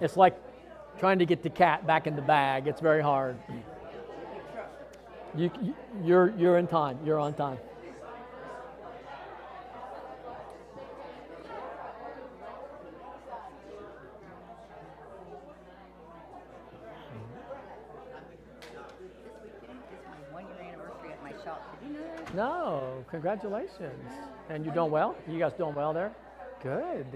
[0.00, 0.36] It's like
[0.98, 2.66] trying to get the cat back in the bag.
[2.66, 3.36] It's very hard.
[5.34, 5.50] You,
[6.02, 6.98] you're, you're in time.
[7.04, 7.58] You're on time.
[22.34, 24.12] No, congratulations.
[24.50, 25.16] And you're doing well?
[25.26, 26.12] You guys doing well there?
[26.62, 27.06] Good.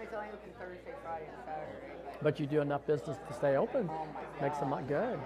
[0.00, 2.07] It's only open Thursday, Friday, and Saturday.
[2.22, 3.88] But you do enough business to stay open.
[3.90, 4.06] Oh
[4.40, 4.88] Makes them God.
[4.88, 5.18] good.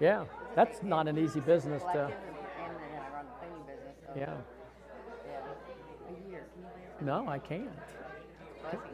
[0.00, 1.88] Yeah, that's not an easy business to.
[1.92, 2.18] Collective
[2.58, 3.96] and, and then I run the cleaning business.
[4.06, 4.34] So, Yeah.
[5.26, 5.38] yeah.
[6.08, 6.44] A year.
[6.52, 6.68] Can you
[6.98, 7.70] believe No, I can't.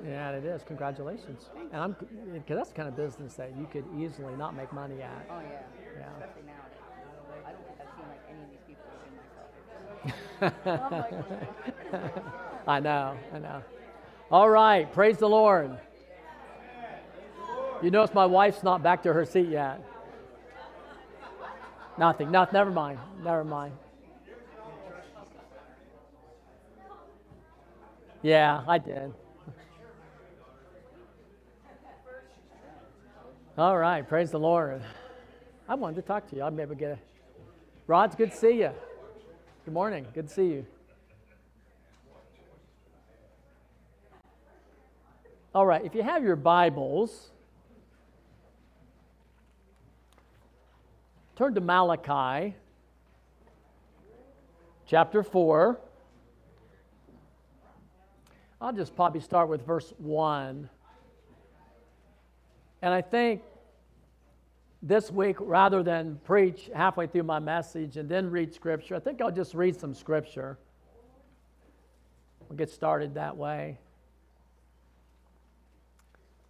[0.06, 0.62] Yeah, it is.
[0.64, 1.48] Congratulations.
[1.72, 1.96] And I'm
[2.34, 5.26] because that's the kind of business that you could easily not make money at.
[5.30, 5.62] Oh yeah.
[5.98, 6.08] Yeah.
[6.18, 6.52] Especially now.
[7.46, 8.86] I don't think I've seen like any of these people
[10.40, 12.22] myself.
[12.68, 13.62] I know, I know.
[14.30, 15.78] All right, praise the Lord.
[17.82, 19.82] You notice my wife's not back to her seat yet.
[21.98, 23.74] Nothing, no, never mind, never mind.
[28.22, 29.12] Yeah, I did.
[33.58, 34.80] All right, praise the Lord.
[35.68, 36.42] I wanted to talk to you.
[36.42, 36.98] I'll maybe get a.
[37.88, 38.70] Rod's good to see you.
[39.64, 40.06] Good morning.
[40.14, 40.66] Good to see you.
[45.52, 47.31] All right, if you have your Bibles,
[51.36, 52.54] turn to Malachi
[54.86, 55.80] chapter 4.
[58.60, 60.68] I'll just probably start with verse 1.
[62.82, 63.42] And I think
[64.82, 69.20] this week, rather than preach halfway through my message and then read Scripture, I think
[69.20, 70.58] I'll just read some Scripture.
[72.48, 73.78] We'll get started that way.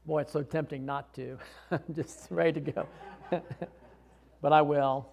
[0.04, 1.38] Boy, it's so tempting not to.
[1.70, 2.88] I'm just ready to go.
[4.42, 5.08] but I will.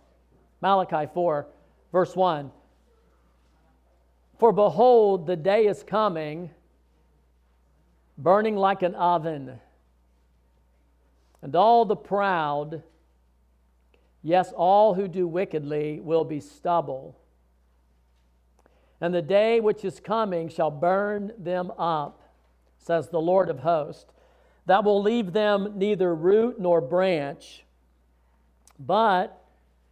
[0.61, 1.47] Malachi 4,
[1.93, 2.51] verse 1.
[4.37, 6.49] For behold, the day is coming,
[8.17, 9.59] burning like an oven,
[11.41, 12.83] and all the proud,
[14.21, 17.17] yes, all who do wickedly, will be stubble.
[18.99, 22.21] And the day which is coming shall burn them up,
[22.77, 24.11] says the Lord of hosts
[24.65, 27.63] that will leave them neither root nor branch.
[28.79, 29.43] But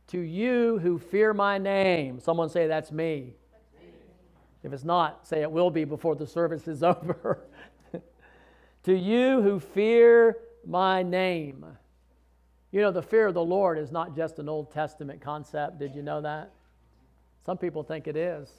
[0.08, 3.34] to you who fear my name, someone say, That's me.
[4.64, 7.46] If it's not, say it will be before the service is over.
[8.84, 11.66] to you who fear my name.
[12.72, 15.80] You know, the fear of the Lord is not just an Old Testament concept.
[15.80, 16.52] Did you know that?
[17.46, 18.50] Some people think it is.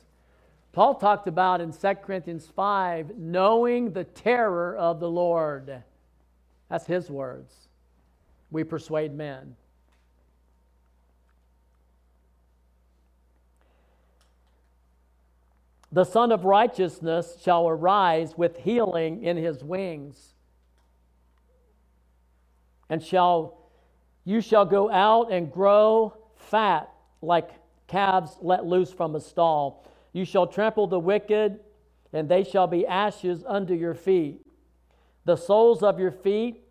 [0.73, 5.83] Paul talked about in 2 Corinthians 5 knowing the terror of the Lord.
[6.71, 7.53] That's his words.
[8.51, 9.57] We persuade men.
[15.91, 20.35] The Sun of Righteousness shall arise with healing in his wings,
[22.89, 23.71] and shall
[24.25, 26.91] you shall go out and grow fat
[27.23, 27.51] like
[27.87, 29.87] calves let loose from a stall.
[30.13, 31.61] You shall trample the wicked,
[32.13, 34.45] and they shall be ashes under your feet
[35.29, 36.63] the soles of your feet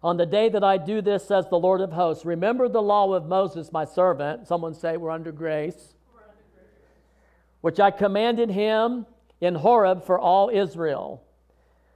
[0.00, 2.24] on the day that I do this, says the Lord of hosts.
[2.24, 4.46] Remember the law of Moses, my servant.
[4.46, 5.94] Someone say, We're under grace.
[7.62, 9.06] Which I commanded him
[9.40, 11.24] in Horeb for all Israel,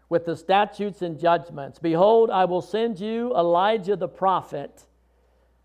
[0.09, 1.79] with the statutes and judgments.
[1.79, 4.87] Behold, I will send you Elijah the prophet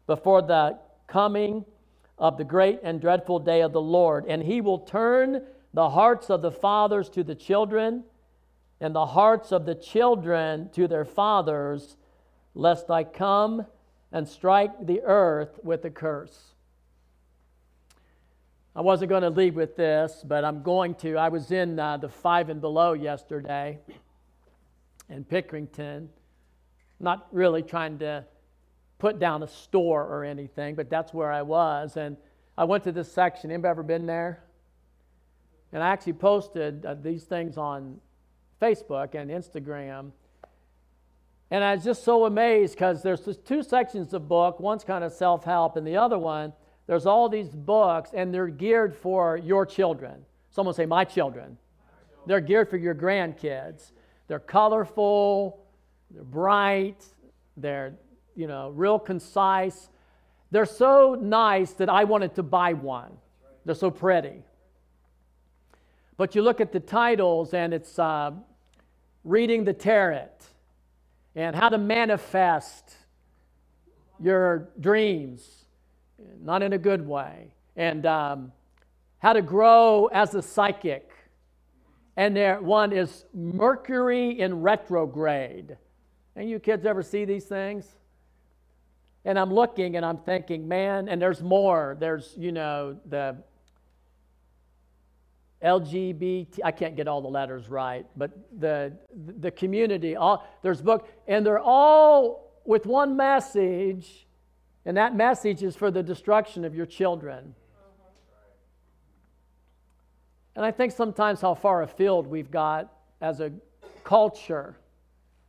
[0.08, 1.66] before the coming
[2.18, 4.26] of the great and dreadful day of the Lord.
[4.28, 8.04] And he will turn the hearts of the fathers to the children
[8.80, 11.98] and the hearts of the children to their fathers,
[12.56, 13.66] lest I come
[14.12, 16.51] and strike the earth with a curse.
[18.74, 21.18] I wasn't going to leave with this, but I'm going to.
[21.18, 23.80] I was in uh, the five and below yesterday
[25.10, 26.08] in Pickerington,
[27.00, 28.26] not really trying to
[28.98, 31.98] put down a store or anything, but that's where I was.
[31.98, 32.16] And
[32.58, 33.52] I went to this section.
[33.52, 34.44] Anybody ever been there?
[35.74, 38.00] And I actually posted uh, these things on
[38.62, 40.12] Facebook and Instagram.
[41.50, 44.62] And I was just so amazed because there's two sections of book.
[44.62, 46.54] One's kind of self help, and the other one,
[46.92, 50.26] there's all these books, and they're geared for your children.
[50.50, 51.58] Someone say, My children.
[52.26, 53.94] They're geared for your grandkids.
[54.28, 55.64] They're colorful,
[56.10, 57.02] they're bright,
[57.56, 57.94] they're,
[58.36, 59.88] you know, real concise.
[60.52, 63.14] They're so nice that I wanted to buy one.
[63.64, 64.44] They're so pretty.
[66.18, 68.32] But you look at the titles, and it's uh,
[69.24, 70.28] Reading the Tarot,
[71.38, 72.98] and how to manifest
[74.20, 75.61] your dreams,
[76.42, 78.52] not in a good way, and um,
[79.20, 81.10] how to grow as a psychic.
[82.18, 85.78] And there one is Mercury in retrograde.
[86.36, 87.86] And you kids ever see these things?
[89.24, 91.96] And I'm looking and I'm thinking, man, and there's more.
[92.00, 93.38] There's, you know, the
[95.64, 98.94] LGBT, I can't get all the letters right, but the,
[99.38, 104.26] the community, all, there's book, and they're all with one message,
[104.86, 107.56] and that message is for the destruction of your children.
[110.56, 112.92] And I think sometimes how far afield we've got
[113.22, 113.52] as a
[114.04, 114.76] culture,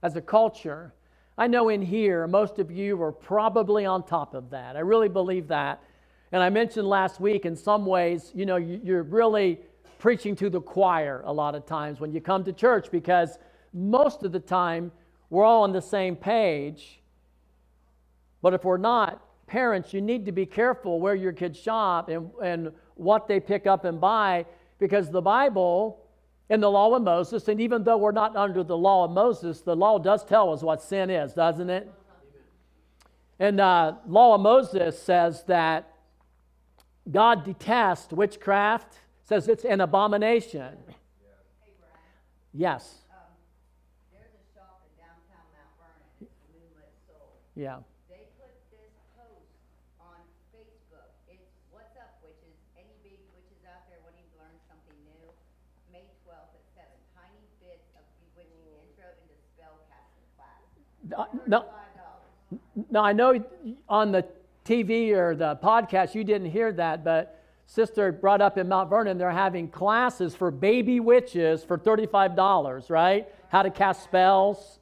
[0.02, 0.94] as a culture.
[1.36, 4.76] I know in here, most of you are probably on top of that.
[4.76, 5.82] I really believe that.
[6.30, 9.60] And I mentioned last week, in some ways, you know, you're really
[9.98, 13.38] preaching to the choir a lot of times when you come to church because
[13.72, 14.92] most of the time
[15.30, 17.01] we're all on the same page.
[18.42, 22.30] But if we're not, parents, you need to be careful where your kids shop and,
[22.42, 24.44] and what they pick up and buy
[24.78, 26.00] because the Bible
[26.50, 29.60] and the law of Moses, and even though we're not under the law of Moses,
[29.60, 31.90] the law does tell us what sin is, doesn't it?
[33.38, 35.88] And uh, law of Moses says that
[37.10, 40.76] God detests witchcraft, says it's an abomination.
[42.52, 43.00] Yes.
[43.08, 43.32] Um,
[44.12, 47.40] there's a shop in downtown Mount Vernon, it's Moonlit Soul.
[47.56, 47.80] Yeah.
[48.12, 49.50] They put this post
[49.98, 50.20] on
[50.52, 51.10] Facebook.
[51.32, 55.26] It's What's Up Witches, any big witches out there wanting to learn something new?
[55.90, 60.62] May twelfth at seven, tiny bits of bewitching intro into spell casting class.
[60.76, 62.86] Uh, No, Five dollars.
[62.90, 63.44] no, I know
[63.88, 64.24] on the
[64.64, 69.18] TV or the podcast you didn't hear that, but Sister brought up in Mount Vernon
[69.18, 73.26] they're having classes for baby witches for $35, right?
[73.48, 74.78] How to cast spells.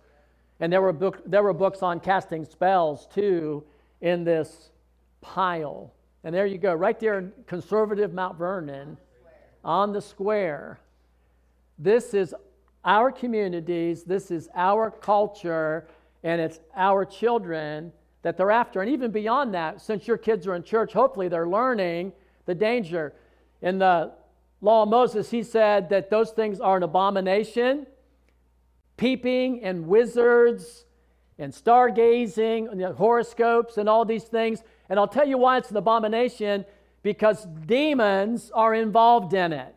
[0.59, 3.65] And there were, book, there were books on casting spells too
[4.01, 4.71] in this
[5.21, 5.93] pile.
[6.25, 8.99] And there you go, right there in conservative Mount Vernon
[9.65, 10.81] on the square.
[11.79, 12.35] This is
[12.85, 15.87] our communities, this is our culture,
[16.23, 18.83] and it's our children that they're after.
[18.83, 22.13] And even beyond that, since your kids are in church, hopefully they're learning
[22.47, 23.15] the danger.
[23.63, 24.13] In the
[24.61, 27.87] law of Moses, he said that those things are an abomination.
[28.97, 30.85] Peeping and wizards
[31.39, 34.63] and stargazing and horoscopes and all these things.
[34.91, 36.67] And I'll tell you why it's an abomination
[37.03, 39.75] because demons are involved in it.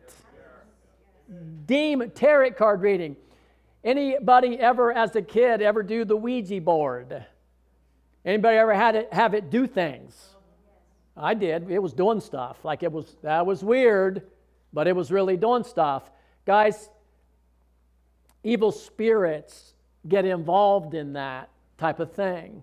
[1.66, 3.16] Demon tarot card reading.
[3.84, 7.26] Anybody ever, as a kid, ever do the Ouija board?
[8.24, 10.34] Anybody ever had it have it do things?
[11.16, 11.70] I did.
[11.70, 12.64] It was doing stuff.
[12.64, 14.22] Like it was that was weird,
[14.72, 16.10] but it was really doing stuff.
[16.46, 16.88] Guys,
[18.42, 19.74] evil spirits
[20.08, 22.62] get involved in that type of thing.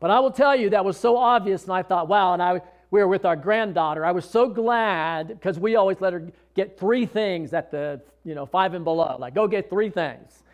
[0.00, 2.60] But I will tell you that was so obvious, and I thought, wow, and I
[2.94, 4.04] we were with our granddaughter.
[4.04, 8.36] I was so glad because we always let her get three things at the, you
[8.36, 9.16] know, five and below.
[9.18, 10.44] Like, go get three things.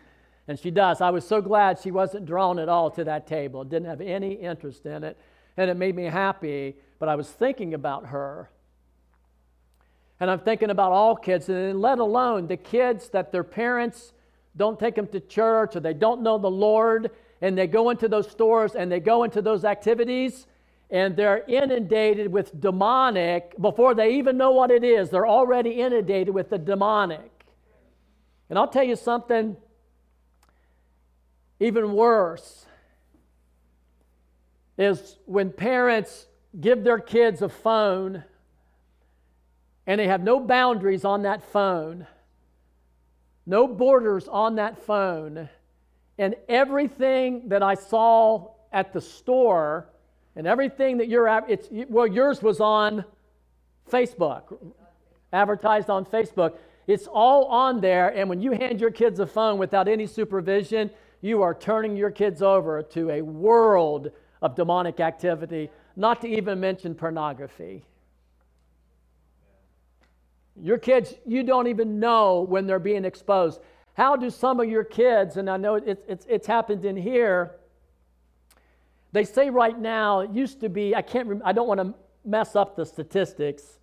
[0.47, 1.01] And she does.
[1.01, 4.33] I was so glad she wasn't drawn at all to that table, didn't have any
[4.33, 5.19] interest in it.
[5.55, 8.49] And it made me happy, but I was thinking about her.
[10.19, 14.13] And I'm thinking about all kids, and let alone the kids that their parents
[14.57, 18.07] don't take them to church or they don't know the Lord, and they go into
[18.07, 20.47] those stores and they go into those activities
[20.91, 25.09] and they're inundated with demonic before they even know what it is.
[25.09, 27.31] They're already inundated with the demonic.
[28.49, 29.55] And I'll tell you something
[31.61, 32.65] even worse
[34.77, 36.27] is when parents
[36.59, 38.23] give their kids a phone
[39.87, 42.05] and they have no boundaries on that phone,
[43.45, 45.47] no borders on that phone,
[46.17, 49.90] and everything that I saw at the store
[50.35, 53.03] and everything that you're it's well, yours was on
[53.91, 54.57] Facebook,
[55.33, 56.57] advertised on Facebook.
[56.87, 60.89] It's all on there, and when you hand your kids a phone without any supervision,
[61.21, 64.11] you are turning your kids over to a world
[64.41, 67.85] of demonic activity, not to even mention pornography.
[70.55, 73.61] Your kids, you don't even know when they're being exposed.
[73.93, 77.55] How do some of your kids, and I know it's, it's, it's happened in here,
[79.11, 82.55] they say right now, it used to be, I can't I don't want to mess
[82.55, 83.79] up the statistics,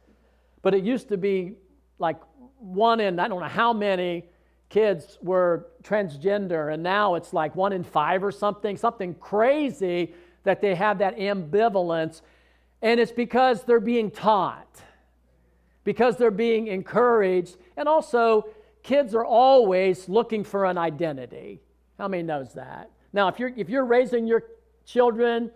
[0.63, 1.55] but it used to be
[1.99, 2.17] like
[2.59, 4.25] one in, I don't know how many
[4.69, 10.61] kids were transgender, and now it's like one in five or something, something crazy that
[10.61, 12.23] they have that ambivalence.
[12.83, 14.81] And it's because they're being taught,
[15.85, 18.49] because they're being encouraged, and also
[18.83, 21.61] kids are always looking for an identity.
[21.99, 22.91] How many knows that?
[23.13, 24.45] Now, if you're if you're raising your
[24.89, 25.51] children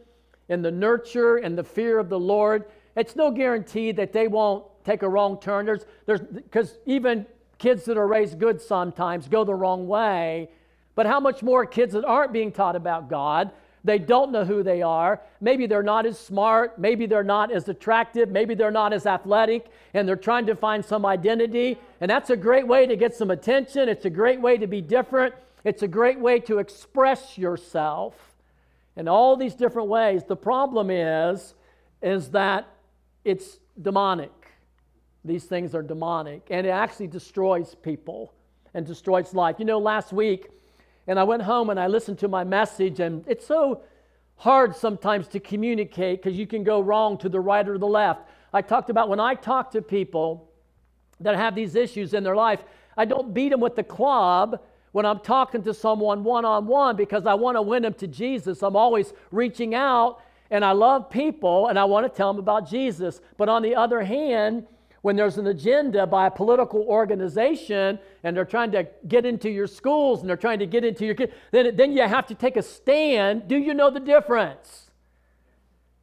[0.48, 4.64] in the nurture and the fear of the Lord, it's no guarantee that they won't
[4.84, 5.64] take a wrong turn.
[5.64, 7.26] There's there's because even
[7.58, 10.50] kids that are raised good sometimes go the wrong way.
[10.94, 13.50] But how much more kids that aren't being taught about God?
[13.84, 15.20] They don't know who they are.
[15.40, 16.78] Maybe they're not as smart.
[16.78, 18.28] Maybe they're not as attractive.
[18.28, 21.78] Maybe they're not as athletic, and they're trying to find some identity.
[22.00, 23.88] And that's a great way to get some attention.
[23.88, 25.34] It's a great way to be different.
[25.64, 28.31] It's a great way to express yourself
[28.96, 30.24] in all these different ways.
[30.24, 31.54] The problem is,
[32.02, 32.68] is that
[33.24, 34.32] it's demonic.
[35.24, 38.32] These things are demonic, and it actually destroys people
[38.74, 39.56] and destroys life.
[39.58, 40.48] You know, last week,
[41.06, 43.82] and I went home and I listened to my message, and it's so
[44.36, 48.28] hard sometimes to communicate because you can go wrong to the right or the left.
[48.52, 50.50] I talked about when I talk to people
[51.20, 52.64] that have these issues in their life,
[52.96, 54.60] I don't beat them with the club
[54.92, 58.06] when I'm talking to someone one on one because I want to win them to
[58.06, 58.62] Jesus.
[58.62, 60.20] I'm always reaching out
[60.50, 63.20] and I love people and I want to tell them about Jesus.
[63.38, 64.66] But on the other hand,
[65.00, 69.66] when there's an agenda by a political organization and they're trying to get into your
[69.66, 72.56] schools and they're trying to get into your kids, then, then you have to take
[72.56, 73.48] a stand.
[73.48, 74.90] Do you know the difference?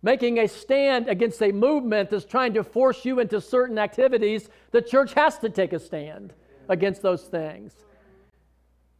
[0.01, 4.81] Making a stand against a movement that's trying to force you into certain activities, the
[4.81, 6.33] church has to take a stand
[6.69, 7.73] against those things.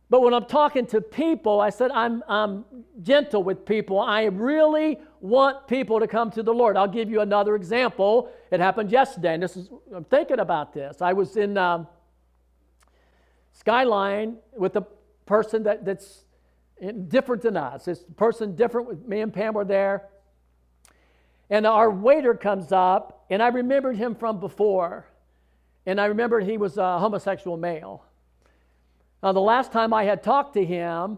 [0.09, 2.65] But when I'm talking to people, I said I'm, I'm
[3.01, 3.99] gentle with people.
[3.99, 6.77] I really want people to come to the Lord.
[6.77, 8.31] I'll give you another example.
[8.51, 11.01] It happened yesterday, and this is I'm thinking about this.
[11.01, 11.87] I was in um,
[13.53, 14.85] Skyline with a
[15.27, 16.23] person that, that's
[17.07, 17.85] different than us.
[17.85, 20.07] This person different with me and Pam were there.
[21.51, 25.07] And our waiter comes up, and I remembered him from before.
[25.85, 28.05] And I remembered he was a homosexual male.
[29.21, 31.17] Now, the last time I had talked to him,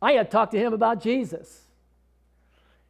[0.00, 1.62] I had talked to him about Jesus.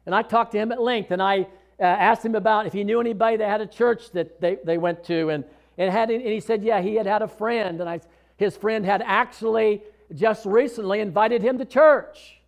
[0.05, 1.47] And I talked to him at length, and I
[1.79, 4.77] uh, asked him about if he knew anybody that had a church that they, they
[4.77, 5.29] went to.
[5.29, 5.43] And,
[5.77, 7.81] and, had, and he said, yeah, he had had a friend.
[7.81, 7.99] And I,
[8.37, 9.81] his friend had actually
[10.13, 12.39] just recently invited him to church.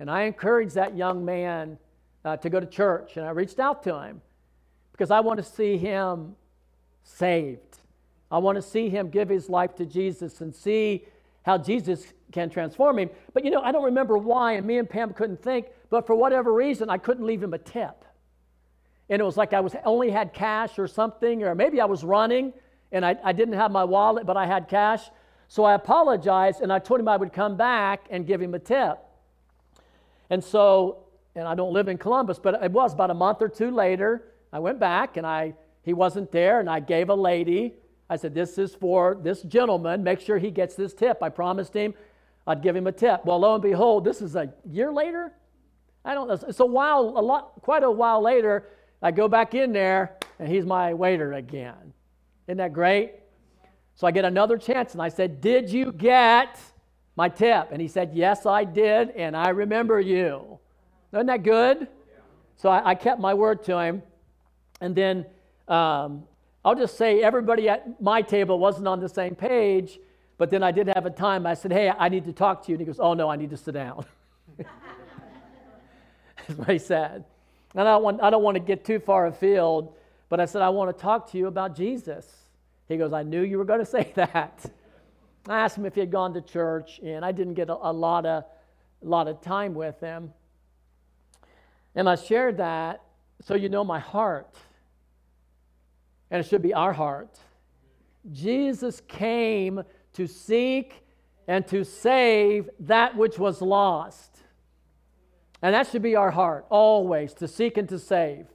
[0.00, 1.78] And I encouraged that young man
[2.24, 3.16] uh, to go to church.
[3.16, 4.20] And I reached out to him
[4.92, 6.34] because I want to see him
[7.04, 7.60] saved.
[8.34, 11.06] I want to see him give his life to Jesus and see
[11.44, 13.10] how Jesus can transform him.
[13.32, 16.16] But you know, I don't remember why, and me and Pam couldn't think, but for
[16.16, 18.04] whatever reason, I couldn't leave him a tip.
[19.08, 22.02] And it was like I was only had cash or something, or maybe I was
[22.02, 22.52] running
[22.90, 25.08] and I, I didn't have my wallet, but I had cash.
[25.46, 28.58] So I apologized and I told him I would come back and give him a
[28.58, 28.98] tip.
[30.28, 31.04] And so,
[31.36, 34.24] and I don't live in Columbus, but it was about a month or two later,
[34.52, 37.74] I went back and I he wasn't there, and I gave a lady
[38.08, 40.02] I said, This is for this gentleman.
[40.02, 41.22] Make sure he gets this tip.
[41.22, 41.94] I promised him
[42.46, 43.24] I'd give him a tip.
[43.24, 45.32] Well, lo and behold, this is a year later.
[46.04, 46.38] I don't know.
[46.46, 48.68] It's a while, a lot, quite a while later.
[49.00, 51.94] I go back in there, and he's my waiter again.
[52.46, 53.14] Isn't that great?
[53.94, 56.58] So I get another chance, and I said, Did you get
[57.16, 57.68] my tip?
[57.70, 60.58] And he said, Yes, I did, and I remember you.
[61.12, 61.88] Isn't that good?
[62.56, 64.02] So I, I kept my word to him.
[64.80, 65.24] And then
[65.68, 66.24] um,
[66.64, 69.98] I'll just say everybody at my table wasn't on the same page,
[70.38, 71.46] but then I did have a time.
[71.46, 72.76] I said, Hey, I need to talk to you.
[72.76, 74.06] And he goes, Oh, no, I need to sit down.
[76.36, 77.24] That's what he said.
[77.74, 79.94] And I don't, want, I don't want to get too far afield,
[80.28, 82.26] but I said, I want to talk to you about Jesus.
[82.88, 84.64] He goes, I knew you were going to say that.
[85.46, 87.92] I asked him if he had gone to church, and I didn't get a, a
[87.92, 88.44] lot, of,
[89.02, 90.32] a lot of time with him.
[91.94, 93.02] And I shared that
[93.42, 94.56] so you know my heart
[96.34, 97.38] and it should be our heart.
[98.32, 101.04] Jesus came to seek
[101.46, 104.40] and to save that which was lost.
[105.62, 108.46] And that should be our heart, always, to seek and to save.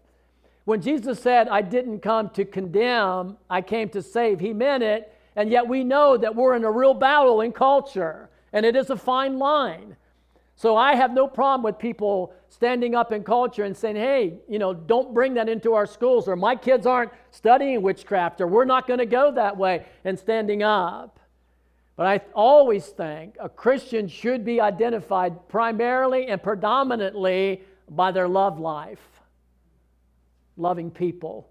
[0.66, 5.16] When Jesus said, I didn't come to condemn, I came to save, he meant it.
[5.38, 8.90] And yet we know that we're in a real battle in culture, and it is
[8.90, 9.96] a fine line.
[10.58, 14.60] So I have no problem with people standing up in culture and saying, hey, you
[14.60, 18.66] know, don't bring that into our schools, or my kids aren't studying witchcraft, or we're
[18.66, 21.20] not going to go that way, and standing up.
[21.96, 28.60] But I always think a Christian should be identified primarily and predominantly by their love
[28.60, 29.02] life,
[30.58, 31.50] loving people,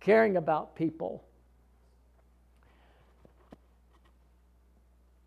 [0.00, 1.25] caring about people.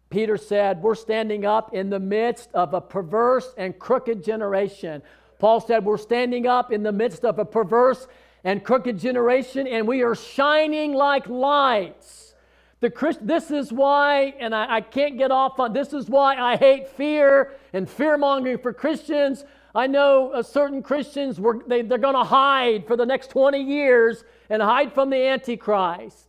[0.10, 5.01] Peter said, We're standing up in the midst of a perverse and crooked generation.
[5.38, 8.08] Paul said, We're standing up in the midst of a perverse
[8.44, 12.34] and crooked generation, and we are shining like lights
[12.80, 16.36] The Christ, this is why, and I, I can't get off on this is why
[16.38, 19.44] I hate fear and fear mongering for Christians.
[19.75, 23.62] I know uh, certain Christians were, they, they're going to hide for the next 20
[23.62, 26.29] years and hide from the Antichrist.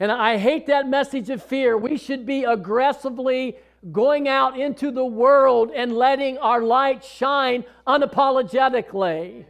[0.00, 1.76] And I hate that message of fear.
[1.76, 3.56] We should be aggressively
[3.92, 9.28] going out into the world and letting our light shine unapologetically.
[9.28, 9.46] Amen.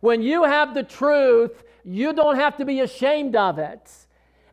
[0.00, 3.90] When you have the truth, you don't have to be ashamed of it.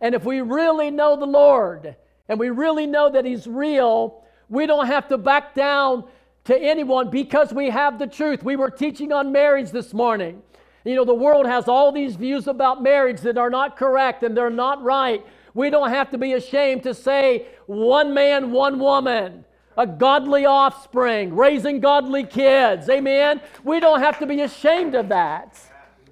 [0.01, 1.95] And if we really know the Lord
[2.27, 6.05] and we really know that He's real, we don't have to back down
[6.45, 8.43] to anyone because we have the truth.
[8.43, 10.43] We were teaching on marriage this morning.
[10.85, 14.35] You know, the world has all these views about marriage that are not correct and
[14.35, 15.23] they're not right.
[15.59, 19.43] We don't have to be ashamed to say one man, one woman,
[19.77, 22.87] a godly offspring, raising godly kids.
[22.87, 23.41] Amen.
[23.65, 25.59] We don't have to be ashamed of that.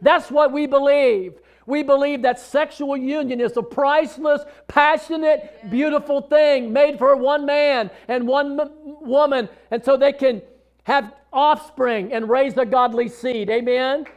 [0.02, 1.36] That's what we believe.
[1.66, 7.90] We believe that sexual union is a priceless, passionate, beautiful thing made for one man
[8.10, 10.42] and one m- woman, and so they can
[10.84, 13.50] have offspring and raise a godly seed.
[13.50, 14.08] Amen?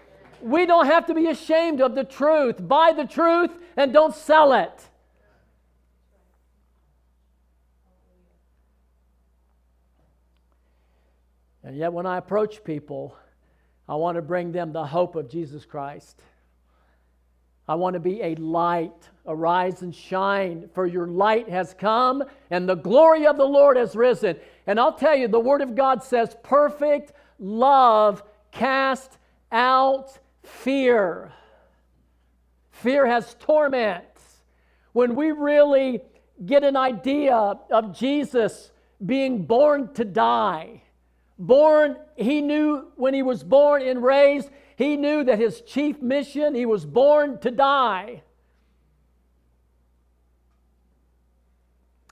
[0.42, 2.66] We don't have to be ashamed of the truth.
[2.66, 4.88] Buy the truth and don't sell it.
[11.70, 13.16] And yet, when I approach people,
[13.88, 16.20] I want to bring them the hope of Jesus Christ.
[17.68, 19.08] I want to be a light.
[19.24, 23.94] Arise and shine, for your light has come, and the glory of the Lord has
[23.94, 24.36] risen.
[24.66, 29.18] And I'll tell you, the Word of God says, perfect love cast
[29.52, 31.30] out fear.
[32.72, 34.06] Fear has torment.
[34.92, 36.00] When we really
[36.44, 37.36] get an idea
[37.70, 38.72] of Jesus
[39.06, 40.82] being born to die,
[41.40, 46.54] born, he knew when he was born and raised, he knew that his chief mission,
[46.54, 48.22] he was born to die.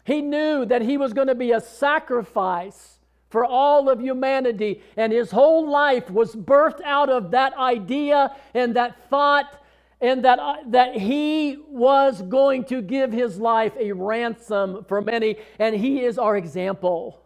[0.04, 5.12] He knew that he was going to be a sacrifice for all of humanity, and
[5.12, 9.62] his whole life was birthed out of that idea and that thought,
[10.00, 15.36] and that, uh, that he was going to give his life a ransom for many,
[15.58, 17.22] and he is our example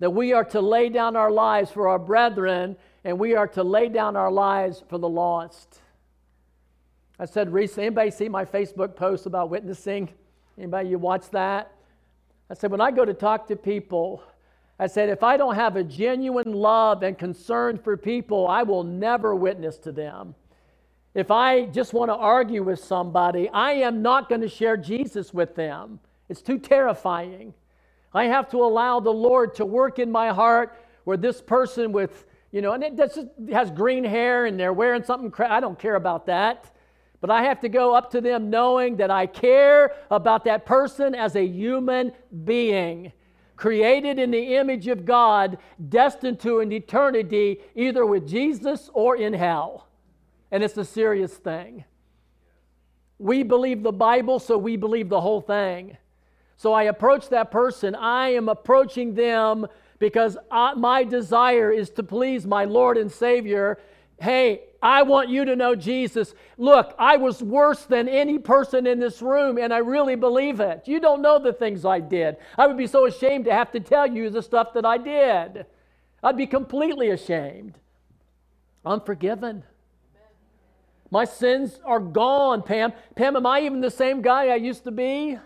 [0.00, 3.62] that we are to lay down our lives for our brethren and we are to
[3.62, 5.78] lay down our lives for the lost.
[7.18, 10.08] I said recently, anybody see my Facebook post about witnessing?
[10.58, 11.72] Anybody you watch that?
[12.50, 14.22] I said, when I go to talk to people,
[14.78, 18.82] I said, if I don't have a genuine love and concern for people, I will
[18.82, 20.34] never witness to them.
[21.14, 25.34] If I just want to argue with somebody, I am not going to share Jesus
[25.34, 26.00] with them.
[26.28, 27.52] It's too terrifying.
[28.12, 32.26] I have to allow the Lord to work in my heart where this person with,
[32.50, 33.18] you know, and it just
[33.52, 36.74] has green hair and they're wearing something, cra- I don't care about that.
[37.20, 41.14] But I have to go up to them knowing that I care about that person
[41.14, 42.12] as a human
[42.44, 43.12] being,
[43.56, 49.34] created in the image of God, destined to an eternity either with Jesus or in
[49.34, 49.86] hell.
[50.50, 51.84] And it's a serious thing.
[53.18, 55.98] We believe the Bible, so we believe the whole thing.
[56.60, 57.94] So I approach that person.
[57.94, 59.66] I am approaching them
[59.98, 63.78] because I, my desire is to please my Lord and Savior.
[64.20, 66.34] Hey, I want you to know Jesus.
[66.58, 70.82] Look, I was worse than any person in this room, and I really believe it.
[70.84, 72.36] You don't know the things I did.
[72.58, 75.64] I would be so ashamed to have to tell you the stuff that I did.
[76.22, 77.78] I'd be completely ashamed.
[78.84, 79.62] I'm forgiven.
[81.10, 82.92] My sins are gone, Pam.
[83.16, 85.38] Pam, am I even the same guy I used to be?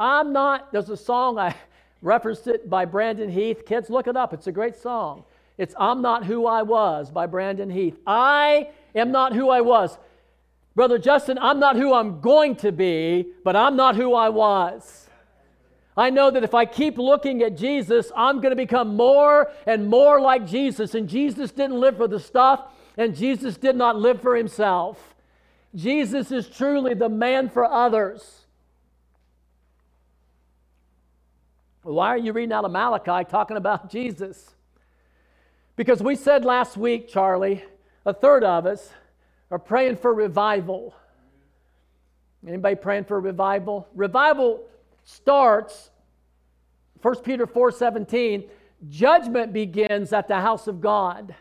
[0.00, 1.54] I'm not, there's a song, I
[2.02, 3.66] referenced it by Brandon Heath.
[3.66, 4.32] Kids, look it up.
[4.32, 5.24] It's a great song.
[5.58, 7.98] It's I'm Not Who I Was by Brandon Heath.
[8.06, 9.98] I am not who I was.
[10.74, 15.08] Brother Justin, I'm not who I'm going to be, but I'm not who I was.
[15.98, 19.86] I know that if I keep looking at Jesus, I'm going to become more and
[19.86, 20.94] more like Jesus.
[20.94, 25.14] And Jesus didn't live for the stuff, and Jesus did not live for himself.
[25.74, 28.46] Jesus is truly the man for others.
[31.82, 34.54] Why are you reading out of Malachi talking about Jesus?
[35.76, 37.64] Because we said last week, Charlie,
[38.04, 38.90] a third of us
[39.50, 40.94] are praying for revival.
[42.46, 43.88] Anybody praying for revival?
[43.94, 44.64] Revival
[45.04, 45.90] starts
[47.02, 48.48] 1 Peter 4:17,
[48.88, 51.34] judgment begins at the house of God.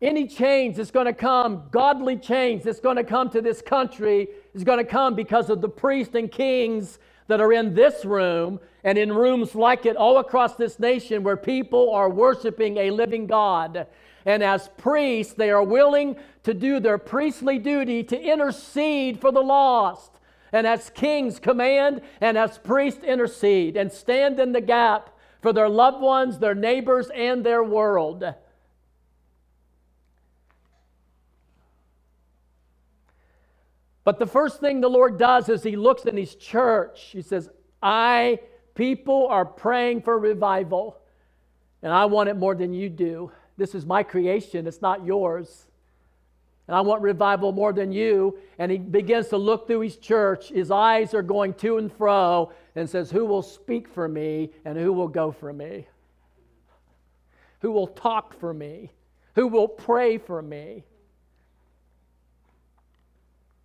[0.00, 4.28] Any change that's going to come, godly change that's going to come to this country
[4.54, 8.58] is going to come because of the priests and kings that are in this room
[8.82, 13.26] and in rooms like it all across this nation where people are worshiping a living
[13.26, 13.86] God.
[14.26, 19.40] And as priests, they are willing to do their priestly duty to intercede for the
[19.40, 20.12] lost.
[20.52, 25.10] And as kings, command, and as priests, intercede and stand in the gap
[25.42, 28.24] for their loved ones, their neighbors, and their world.
[34.08, 37.10] But the first thing the Lord does is He looks in His church.
[37.12, 37.50] He says,
[37.82, 38.38] I,
[38.74, 40.96] people are praying for revival,
[41.82, 43.30] and I want it more than you do.
[43.58, 45.66] This is my creation, it's not yours.
[46.68, 48.38] And I want revival more than you.
[48.58, 50.48] And he begins to look through his church.
[50.48, 54.78] His eyes are going to and fro and says, Who will speak for me and
[54.78, 55.86] who will go for me?
[57.60, 58.90] Who will talk for me?
[59.34, 60.84] Who will pray for me?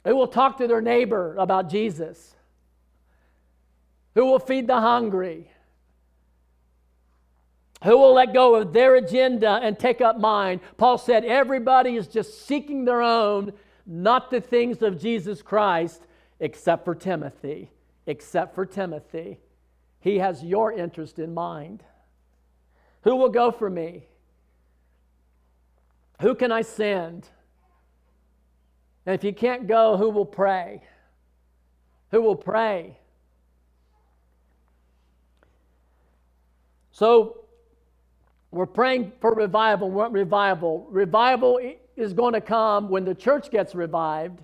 [0.06, 2.36] Who will talk to their neighbor about Jesus?
[4.16, 5.50] Who will feed the hungry?
[7.84, 10.62] Who will let go of their agenda and take up mine?
[10.78, 13.54] Paul said, Everybody is just seeking their own,
[13.86, 16.02] not the things of Jesus Christ,
[16.40, 17.72] except for Timothy.
[18.06, 19.40] Except for Timothy.
[20.00, 21.84] He has your interest in mind.
[23.04, 24.06] Who will go for me?
[26.22, 27.28] Who can I send?
[29.06, 30.82] And if you can't go, who will pray?
[32.12, 32.98] Who will pray?
[36.92, 37.44] So
[38.52, 39.90] we're praying for revival.
[39.90, 40.88] We want revival.
[40.90, 41.60] Revival
[41.98, 44.40] is going to come when the church gets revived.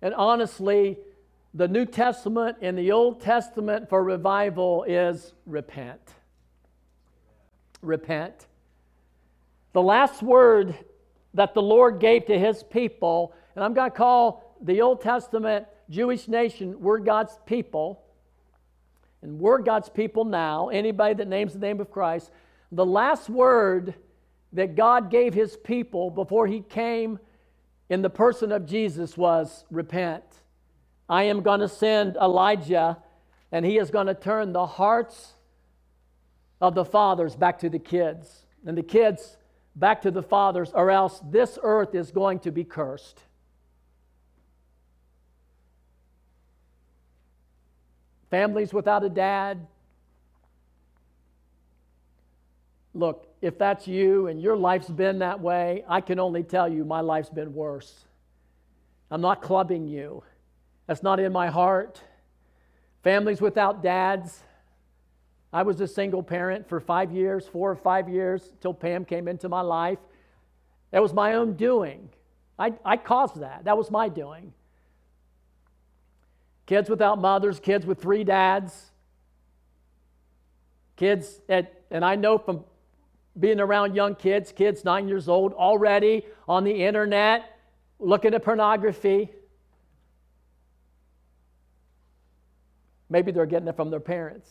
[0.00, 0.98] And honestly,
[1.52, 6.00] the New Testament and the Old Testament for revival is repent.
[7.82, 8.46] Repent.
[9.72, 10.76] The last word
[11.34, 15.66] that the Lord gave to his people and I'm going to call the Old Testament
[15.90, 18.02] Jewish nation, we're God's people.
[19.22, 20.68] And we're God's people now.
[20.68, 22.30] Anybody that names the name of Christ.
[22.70, 23.94] The last word
[24.52, 27.18] that God gave his people before he came
[27.88, 30.24] in the person of Jesus was repent.
[31.08, 32.98] I am going to send Elijah,
[33.52, 35.34] and he is going to turn the hearts
[36.60, 39.36] of the fathers back to the kids, and the kids
[39.76, 43.22] back to the fathers, or else this earth is going to be cursed.
[48.30, 49.66] Families without a dad.
[52.94, 56.84] Look, if that's you and your life's been that way, I can only tell you
[56.84, 58.06] my life's been worse.
[59.10, 60.22] I'm not clubbing you,
[60.86, 62.00] that's not in my heart.
[63.02, 64.42] Families without dads.
[65.52, 69.28] I was a single parent for five years, four or five years, until Pam came
[69.28, 69.98] into my life.
[70.90, 72.08] That was my own doing.
[72.58, 73.64] I, I caused that.
[73.64, 74.52] That was my doing
[76.66, 78.90] kids without mothers, kids with three dads,
[80.96, 82.64] kids at, and I know from
[83.38, 87.56] being around young kids, kids nine years old already on the internet
[87.98, 89.30] looking at pornography.
[93.08, 94.50] Maybe they're getting it from their parents.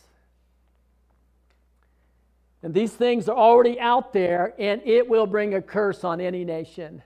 [2.62, 6.44] And these things are already out there, and it will bring a curse on any
[6.44, 7.02] nation.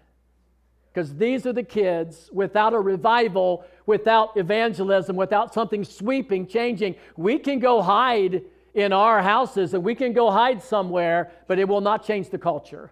[0.92, 6.96] Because these are the kids without a revival, without evangelism, without something sweeping, changing.
[7.16, 8.42] We can go hide
[8.74, 12.38] in our houses and we can go hide somewhere, but it will not change the
[12.38, 12.90] culture.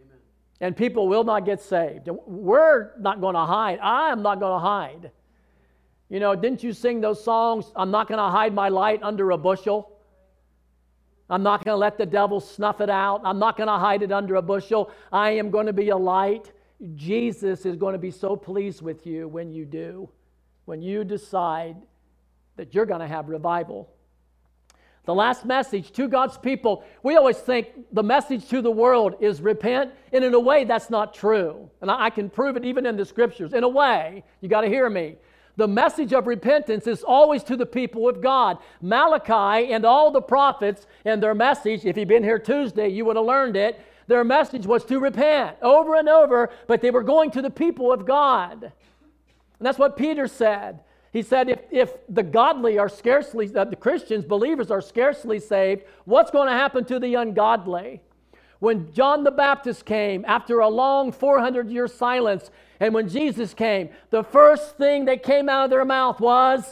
[0.00, 0.18] Amen.
[0.60, 2.08] And people will not get saved.
[2.26, 3.80] We're not going to hide.
[3.80, 5.10] I am not going to hide.
[6.08, 7.72] You know, didn't you sing those songs?
[7.74, 9.91] I'm not going to hide my light under a bushel.
[11.32, 13.22] I'm not going to let the devil snuff it out.
[13.24, 14.90] I'm not going to hide it under a bushel.
[15.10, 16.52] I am going to be a light.
[16.94, 20.10] Jesus is going to be so pleased with you when you do,
[20.66, 21.76] when you decide
[22.56, 23.88] that you're going to have revival.
[25.04, 29.40] The last message to God's people, we always think the message to the world is
[29.40, 31.70] repent, and in a way, that's not true.
[31.80, 33.54] And I can prove it even in the scriptures.
[33.54, 35.16] In a way, you got to hear me.
[35.56, 38.58] The message of repentance is always to the people of God.
[38.80, 43.16] Malachi and all the prophets and their message, if you've been here Tuesday, you would
[43.16, 43.80] have learned it.
[44.06, 47.92] Their message was to repent over and over, but they were going to the people
[47.92, 48.62] of God.
[48.62, 50.80] And that's what Peter said.
[51.12, 55.82] He said, if, if the godly are scarcely, uh, the Christians, believers are scarcely saved,
[56.06, 58.00] what's going to happen to the ungodly?
[58.60, 62.50] When John the Baptist came after a long 400 year silence,
[62.82, 66.64] and when Jesus came, the first thing that came out of their mouth was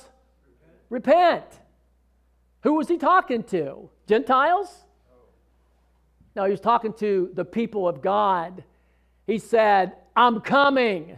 [0.88, 1.44] repent.
[1.44, 1.60] repent.
[2.64, 3.88] Who was he talking to?
[4.08, 4.86] Gentiles?
[6.34, 8.64] No, he was talking to the people of God.
[9.28, 11.16] He said, I'm coming.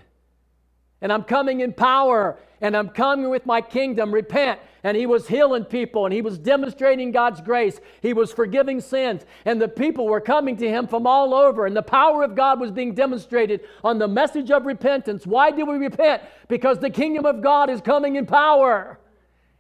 [1.01, 4.13] and I'm coming in power and I'm coming with my kingdom.
[4.13, 4.61] Repent.
[4.85, 7.81] And he was healing people and he was demonstrating God's grace.
[8.01, 9.25] He was forgiving sins.
[9.45, 11.67] And the people were coming to him from all over.
[11.67, 15.25] And the power of God was being demonstrated on the message of repentance.
[15.25, 16.23] Why do we repent?
[16.49, 18.99] Because the kingdom of God is coming in power.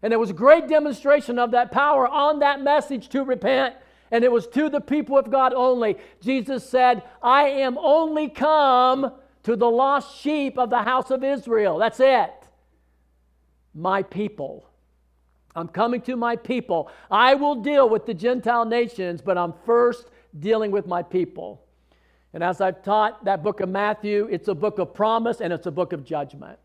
[0.02, 3.76] And there was great demonstration of that power on that message to repent.
[4.10, 5.98] And it was to the people of God only.
[6.20, 9.12] Jesus said, I am only come
[9.44, 11.78] to the lost sheep of the house of Israel.
[11.78, 12.32] That's it.
[13.72, 14.68] My people.
[15.54, 16.90] I'm coming to my people.
[17.10, 20.06] I will deal with the Gentile nations, but I'm first
[20.38, 21.62] dealing with my people.
[22.32, 25.66] And as I've taught that book of Matthew, it's a book of promise and it's
[25.66, 26.58] a book of judgment.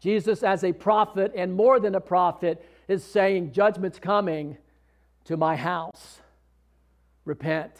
[0.00, 4.56] Jesus, as a prophet and more than a prophet, is saying, Judgment's coming
[5.24, 6.20] to my house.
[7.24, 7.72] Repent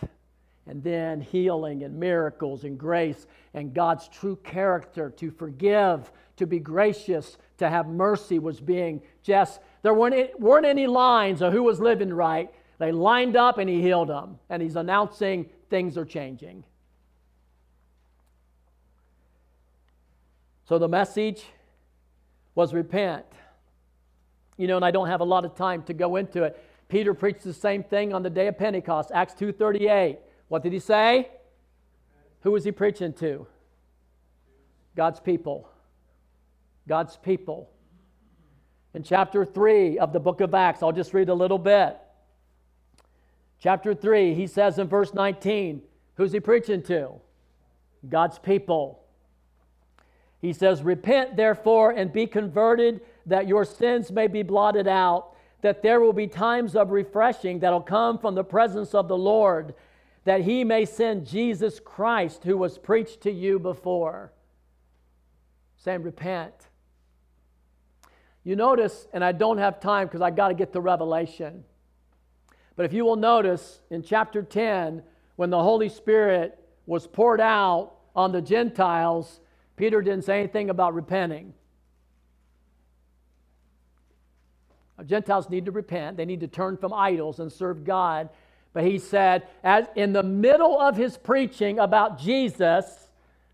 [0.66, 6.58] and then healing and miracles and grace and God's true character to forgive, to be
[6.58, 11.80] gracious, to have mercy was being just, there weren't, weren't any lines of who was
[11.80, 12.50] living right.
[12.78, 14.38] They lined up and he healed them.
[14.50, 16.64] And he's announcing things are changing.
[20.66, 21.44] So the message
[22.54, 23.26] was repent.
[24.56, 26.62] You know, and I don't have a lot of time to go into it.
[26.88, 30.18] Peter preached the same thing on the day of Pentecost, Acts 2:38.
[30.48, 31.30] What did he say?
[32.42, 33.46] Who was he preaching to?
[34.94, 35.68] God's people.
[36.88, 37.70] God's people.
[38.92, 41.96] In chapter 3 of the book of Acts, I'll just read a little bit.
[43.58, 45.82] Chapter 3, he says in verse 19,
[46.16, 47.12] who's he preaching to?
[48.08, 49.02] God's people.
[50.40, 55.82] He says, Repent therefore and be converted, that your sins may be blotted out, that
[55.82, 59.74] there will be times of refreshing that'll come from the presence of the Lord
[60.24, 64.32] that he may send Jesus Christ, who was preached to you before.
[65.76, 66.54] Saying, repent.
[68.44, 71.64] You notice, and I don't have time because I got to get the revelation.
[72.76, 75.02] But if you will notice in chapter 10,
[75.36, 79.40] when the Holy Spirit was poured out on the Gentiles,
[79.76, 81.54] Peter didn't say anything about repenting.
[85.06, 86.16] Gentiles need to repent.
[86.16, 88.28] They need to turn from idols and serve God
[88.74, 93.08] but he said, as in the middle of his preaching about Jesus,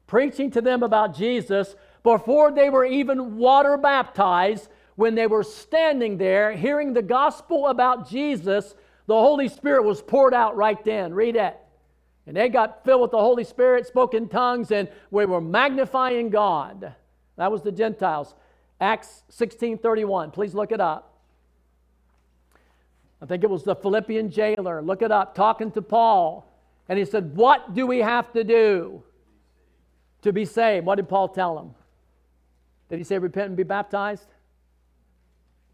[0.06, 4.68] preaching to them about Jesus, before they were even water baptized,
[5.00, 8.74] when they were standing there hearing the gospel about Jesus,
[9.06, 11.14] the Holy Spirit was poured out right then.
[11.14, 11.56] Read it.
[12.26, 16.28] And they got filled with the Holy Spirit, spoke in tongues, and we were magnifying
[16.28, 16.92] God.
[17.38, 18.34] That was the Gentiles.
[18.78, 20.32] Acts 16 31.
[20.32, 21.18] Please look it up.
[23.22, 26.46] I think it was the Philippian jailer, look it up, talking to Paul.
[26.90, 29.02] And he said, What do we have to do
[30.20, 30.84] to be saved?
[30.84, 31.70] What did Paul tell him?
[32.90, 34.26] Did he say, Repent and be baptized?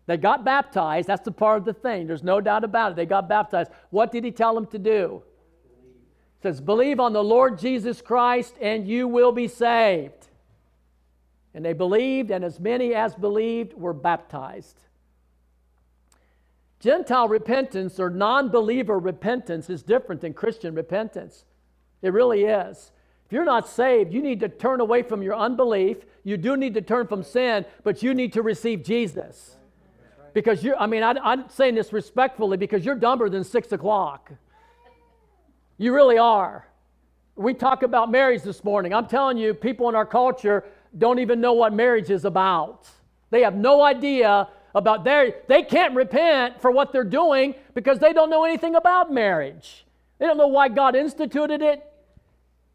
[0.07, 1.09] They got baptized.
[1.09, 2.07] That's the part of the thing.
[2.07, 2.97] There's no doubt about it.
[2.97, 3.71] They got baptized.
[3.91, 5.23] What did he tell them to do?
[6.39, 10.29] He says, Believe on the Lord Jesus Christ and you will be saved.
[11.55, 14.77] And they believed, and as many as believed were baptized.
[16.79, 21.45] Gentile repentance or non believer repentance is different than Christian repentance.
[22.03, 22.93] It really is.
[23.25, 26.05] If you're not saved, you need to turn away from your unbelief.
[26.23, 29.56] You do need to turn from sin, but you need to receive Jesus.
[30.37, 34.31] Because you, I mean, I, I'm saying this respectfully because you're dumber than six o'clock.
[35.79, 36.69] You really are.
[37.37, 38.93] We talk about marriage this morning.
[38.93, 40.65] I'm telling you, people in our culture
[40.99, 42.87] don't even know what marriage is about.
[43.31, 48.13] They have no idea about their, they can't repent for what they're doing because they
[48.13, 49.87] don't know anything about marriage.
[50.19, 51.83] They don't know why God instituted it.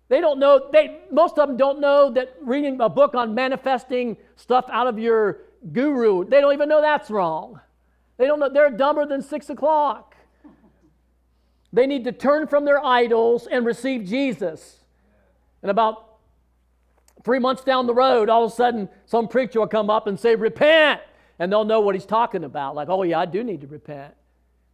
[0.10, 4.18] They don't know, they, most of them don't know that reading a book on manifesting
[4.36, 7.60] stuff out of your guru, they don't even know that's wrong.
[8.18, 10.16] They don't know, they're dumber than six o'clock.
[11.74, 14.80] They need to turn from their idols and receive Jesus.
[15.62, 16.18] And about
[17.24, 20.20] three months down the road, all of a sudden, some preacher will come up and
[20.20, 21.02] say, Repent
[21.42, 22.76] and they'll know what he's talking about.
[22.76, 24.14] Like, oh, yeah, I do need to repent.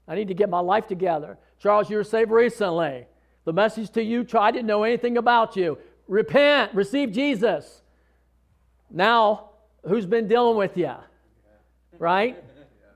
[0.05, 1.37] I need to get my life together.
[1.59, 3.05] Charles, you were saved recently.
[3.45, 5.77] The message to you, I didn't know anything about you.
[6.09, 7.83] Repent, receive Jesus.
[8.91, 9.46] Now,
[9.85, 10.93] who's been dealing with you?
[11.99, 12.43] Right?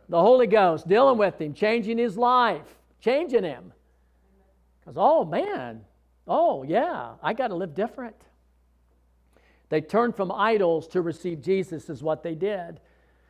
[0.09, 3.73] The Holy Ghost dealing with him, changing his life, changing him.
[4.79, 5.81] Because, oh man,
[6.27, 8.15] oh yeah, I got to live different.
[9.69, 12.81] They turned from idols to receive Jesus, is what they did.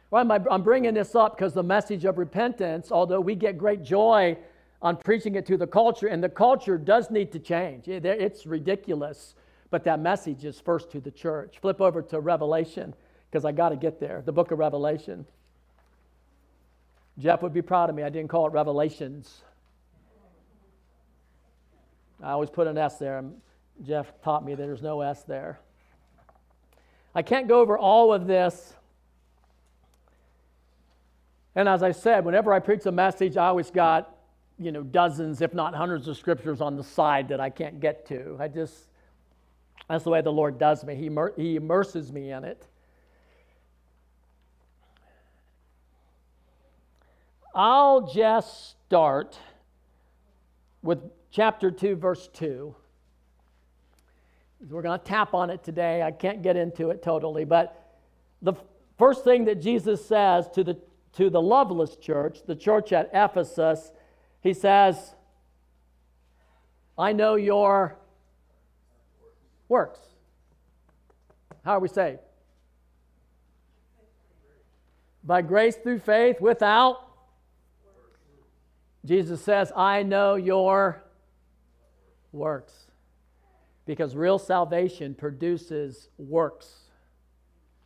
[0.09, 4.37] Well, I'm bringing this up because the message of repentance, although we get great joy
[4.81, 7.87] on preaching it to the culture, and the culture does need to change.
[7.87, 9.35] It's ridiculous.
[9.71, 11.57] but that message is first to the church.
[11.59, 12.93] Flip over to Revelation
[13.31, 14.21] because I got to get there.
[14.25, 15.25] The book of Revelation.
[17.17, 18.03] Jeff would be proud of me.
[18.03, 19.41] I didn't call it Revelations.
[22.21, 23.19] I always put an S there.
[23.19, 23.35] Um,
[23.83, 25.59] Jeff taught me that there's no S there.
[27.15, 28.73] I can't go over all of this.
[31.55, 34.15] And as I said, whenever I preach a message, I always got,
[34.59, 38.05] you know, dozens, if not hundreds of scriptures on the side that I can't get
[38.07, 38.37] to.
[38.39, 38.75] I just,
[39.89, 40.95] that's the way the Lord does me.
[40.95, 41.09] He,
[41.41, 42.65] he immerses me in it.
[47.53, 49.37] I'll just start
[50.81, 50.99] with
[51.31, 52.73] chapter 2, verse 2.
[54.69, 56.01] We're going to tap on it today.
[56.01, 57.97] I can't get into it totally, but
[58.41, 58.53] the
[58.97, 60.77] first thing that Jesus says to the,
[61.13, 63.91] to the loveless church, the church at Ephesus,
[64.41, 65.15] he says,
[66.97, 67.97] I know your
[69.67, 69.99] works.
[71.65, 72.19] How are we saved?
[75.23, 77.10] By grace through faith without.
[79.05, 81.03] Jesus says, I know your
[82.31, 82.73] works
[83.85, 86.69] because real salvation produces works.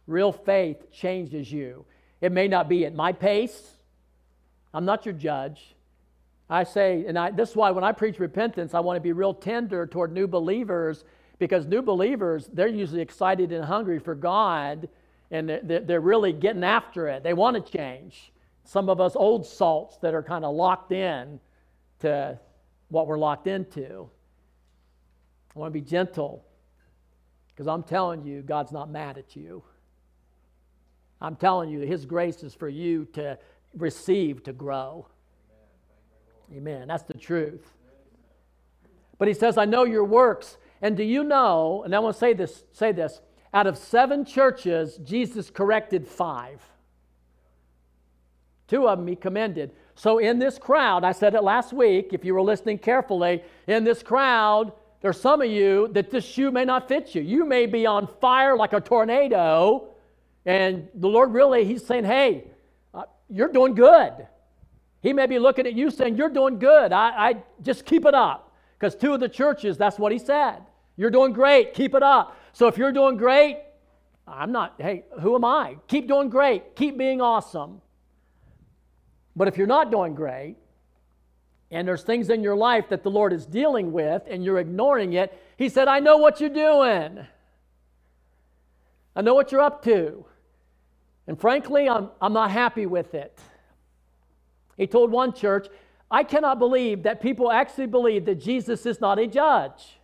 [0.08, 1.86] Real faith changes you.
[2.22, 3.72] It may not be at my pace.
[4.74, 5.76] I'm not your judge.
[6.50, 9.14] I say, and I, this is why when I preach repentance, I want to be
[9.14, 11.04] real tender toward new believers
[11.40, 14.90] because new believers, they're usually excited and hungry for God
[15.32, 17.24] and they're really getting after it.
[17.24, 18.32] They want to change.
[18.66, 21.40] Some of us old salts that are kind of locked in
[22.00, 22.40] to
[22.90, 24.10] what we're locked into.
[25.56, 26.44] I want to be gentle
[27.50, 29.64] because I'm telling you, God's not mad at you.
[31.22, 33.38] I'm telling you, His grace is for you to
[33.78, 35.08] receive, to grow.
[36.54, 36.88] Amen.
[36.88, 37.72] That's the truth.
[39.18, 40.58] But He says, I know your works.
[40.82, 43.22] And do you know, and I want to say this, say this,
[43.54, 46.62] out of seven churches, Jesus corrected five.
[48.68, 49.72] Two of them he commended.
[49.96, 53.84] So in this crowd, I said it last week, if you were listening carefully, in
[53.84, 57.22] this crowd, there's some of you that this shoe may not fit you.
[57.22, 59.88] You may be on fire like a tornado,
[60.46, 62.46] and the Lord really, He's saying, Hey,
[62.94, 64.28] uh, you're doing good.
[65.02, 66.92] He may be looking at you saying, You're doing good.
[66.92, 68.52] I, I just keep it up.
[68.80, 70.64] Because two of the churches, that's what He said.
[70.98, 71.74] You're doing great.
[71.74, 72.36] Keep it up.
[72.54, 73.62] So if you're doing great,
[74.28, 75.78] I'm not, hey, who am I?
[75.88, 76.76] Keep doing great.
[76.76, 77.82] Keep being awesome.
[79.36, 80.56] But if you're not doing great,
[81.72, 85.14] and there's things in your life that the Lord is dealing with and you're ignoring
[85.14, 87.26] it, He said, I know what you're doing.
[89.16, 90.26] I know what you're up to.
[91.28, 93.38] And frankly, I'm, I'm not happy with it.
[94.78, 95.68] He told one church,
[96.12, 99.98] I cannot believe that people actually believe that Jesus is not a judge.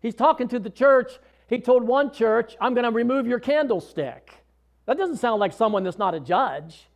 [0.00, 1.12] He's talking to the church.
[1.48, 4.30] He told one church, I'm going to remove your candlestick.
[4.86, 6.86] That doesn't sound like someone that's not a judge.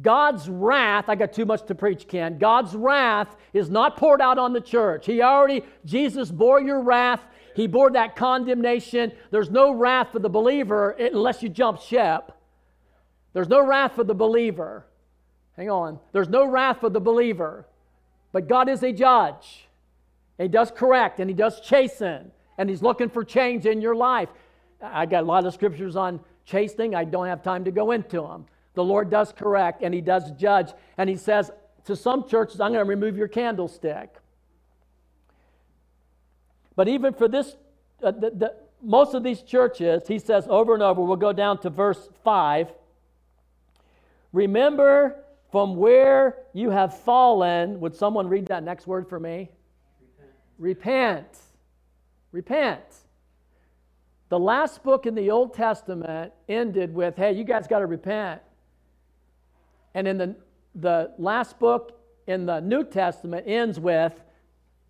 [0.00, 2.38] God's wrath, I got too much to preach, Ken.
[2.38, 5.06] God's wrath is not poured out on the church.
[5.06, 7.20] He already, Jesus bore your wrath.
[7.54, 9.12] He bore that condemnation.
[9.30, 12.32] There's no wrath for the believer unless you jump ship.
[13.32, 14.84] There's no wrath for the believer.
[15.56, 16.00] Hang on.
[16.12, 17.64] There's no wrath for the believer.
[18.32, 19.68] But God is a judge.
[20.38, 22.32] He does correct and He does chasten.
[22.58, 24.28] And He's looking for change in your life.
[24.82, 26.96] I got a lot of scriptures on chastening.
[26.96, 28.46] I don't have time to go into them.
[28.74, 30.72] The Lord does correct and He does judge.
[30.98, 31.50] And He says
[31.84, 34.14] to some churches, I'm going to remove your candlestick.
[36.76, 37.56] But even for this,
[38.02, 41.58] uh, the, the, most of these churches, He says over and over, we'll go down
[41.60, 42.72] to verse 5.
[44.32, 45.16] Remember
[45.52, 47.78] from where you have fallen.
[47.78, 49.50] Would someone read that next word for me?
[50.58, 51.28] Repent.
[51.32, 51.38] Repent.
[52.32, 52.80] Repent.
[54.30, 58.42] The last book in the Old Testament ended with, hey, you guys got to repent.
[59.94, 60.36] And in the,
[60.74, 64.12] the last book in the New Testament ends with,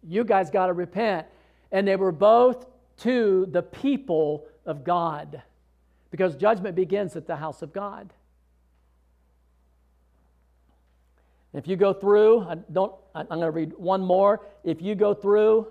[0.03, 1.27] you guys got to repent.
[1.73, 2.67] And they were both
[2.99, 5.43] to the people of God
[6.11, 8.13] because judgment begins at the house of God.
[11.53, 14.45] If you go through, I don't, I'm going to read one more.
[14.65, 15.69] If you go through,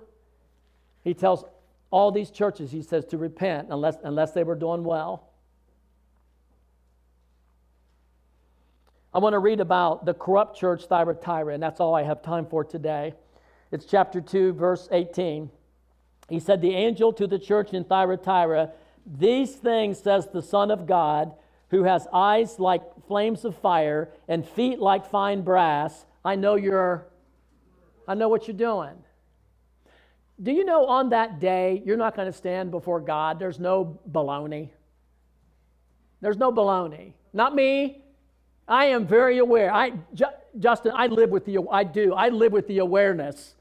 [1.03, 1.43] he tells
[1.91, 5.29] all these churches, he says, to repent unless, unless they were doing well.
[9.15, 12.47] I want to read about the corrupt church Thyatira, and that's all I have time
[12.47, 13.13] for today.
[13.71, 15.51] It's chapter 2, verse 18.
[16.29, 18.71] He said, The angel to the church in Thyatira,
[19.05, 21.33] These things says the Son of God,
[21.69, 26.05] who has eyes like flames of fire and feet like fine brass.
[26.25, 27.05] I know you're,
[28.07, 28.95] I know what you're doing.
[30.41, 33.37] do you know on that day you're not going to stand before God?
[33.37, 34.69] There's no baloney.
[36.21, 37.13] There's no baloney.
[37.33, 38.02] Not me.
[38.67, 39.73] I am very aware.
[39.73, 39.93] I,
[40.59, 42.13] Justin, I live with the, I do.
[42.13, 43.55] I live with the awareness.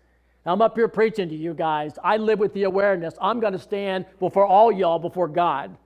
[0.44, 1.94] I'm up here preaching to you guys.
[2.02, 3.14] I live with the awareness.
[3.20, 5.76] I'm going to stand before all y'all before God.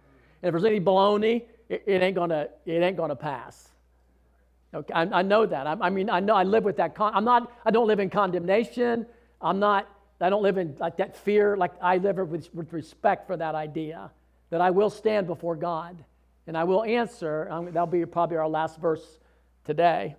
[0.42, 3.68] And if there's any baloney, it, ain't gonna, it ain't gonna pass.
[4.72, 5.66] Okay, I, I know that.
[5.66, 6.94] I, I, mean, I know I live with that.
[6.94, 7.50] Con- I'm not.
[7.64, 9.06] I don't live in condemnation.
[9.40, 9.88] I'm not.
[10.20, 11.56] I don't live in like that fear.
[11.56, 14.10] Like I live with, with respect for that idea
[14.50, 15.96] that I will stand before God
[16.46, 17.48] and I will answer.
[17.50, 19.18] Um, that'll be probably our last verse
[19.64, 20.16] today.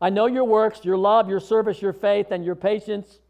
[0.00, 3.20] I know your works, your love, your service, your faith, and your patience.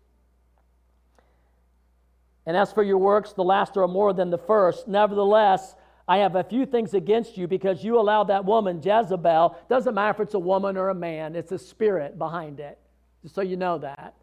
[2.47, 4.89] And as for your works, the last are more than the first.
[4.89, 5.75] Nevertheless,
[6.09, 10.23] I have a few things against you because you allowed that woman, Jezebel, doesn't matter
[10.23, 12.79] if it's a woman or a man, it's a spirit behind it.
[13.23, 14.15] Just so you know that.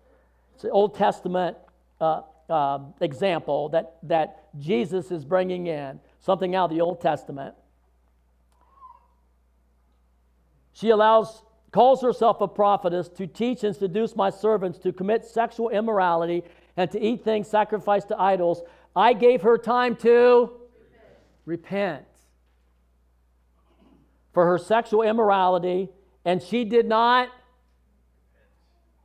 [0.55, 1.55] It's an Old Testament
[2.01, 7.55] uh, uh, example that, that Jesus is bringing in, something out of the Old Testament.
[10.73, 15.69] She allows, calls herself a prophetess to teach and seduce my servants to commit sexual
[15.69, 16.43] immorality
[16.77, 18.61] and to eat things sacrificed to idols.
[18.95, 20.51] I gave her time to
[21.45, 22.05] repent
[24.33, 25.89] for her sexual immorality,
[26.23, 27.29] and she did not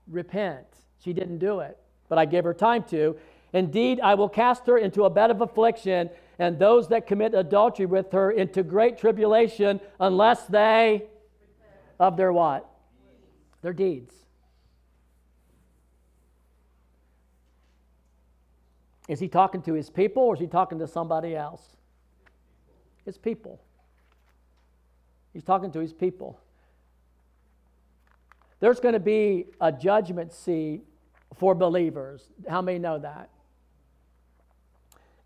[0.07, 0.67] repent.
[1.03, 3.17] She didn't do it, but I gave her time to.
[3.53, 7.87] Indeed, I will cast her into a bed of affliction, and those that commit adultery
[7.87, 11.05] with her into great tribulation, unless they
[12.01, 12.69] of their what?
[13.63, 14.15] Their deeds.
[19.09, 21.75] Is he talking to his people or is he talking to somebody else?
[23.05, 23.61] his people.
[25.33, 26.41] He's talking to his people.
[28.61, 30.83] There's going to be a judgment seat
[31.35, 32.31] for believers.
[32.49, 33.29] How many know that?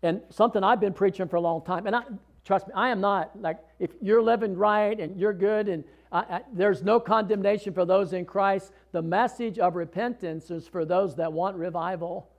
[0.01, 2.03] And something I've been preaching for a long time, and I,
[2.45, 6.19] trust me, I am not like if you're living right and you're good, and I,
[6.19, 8.71] I, there's no condemnation for those in Christ.
[8.91, 12.29] The message of repentance is for those that want revival,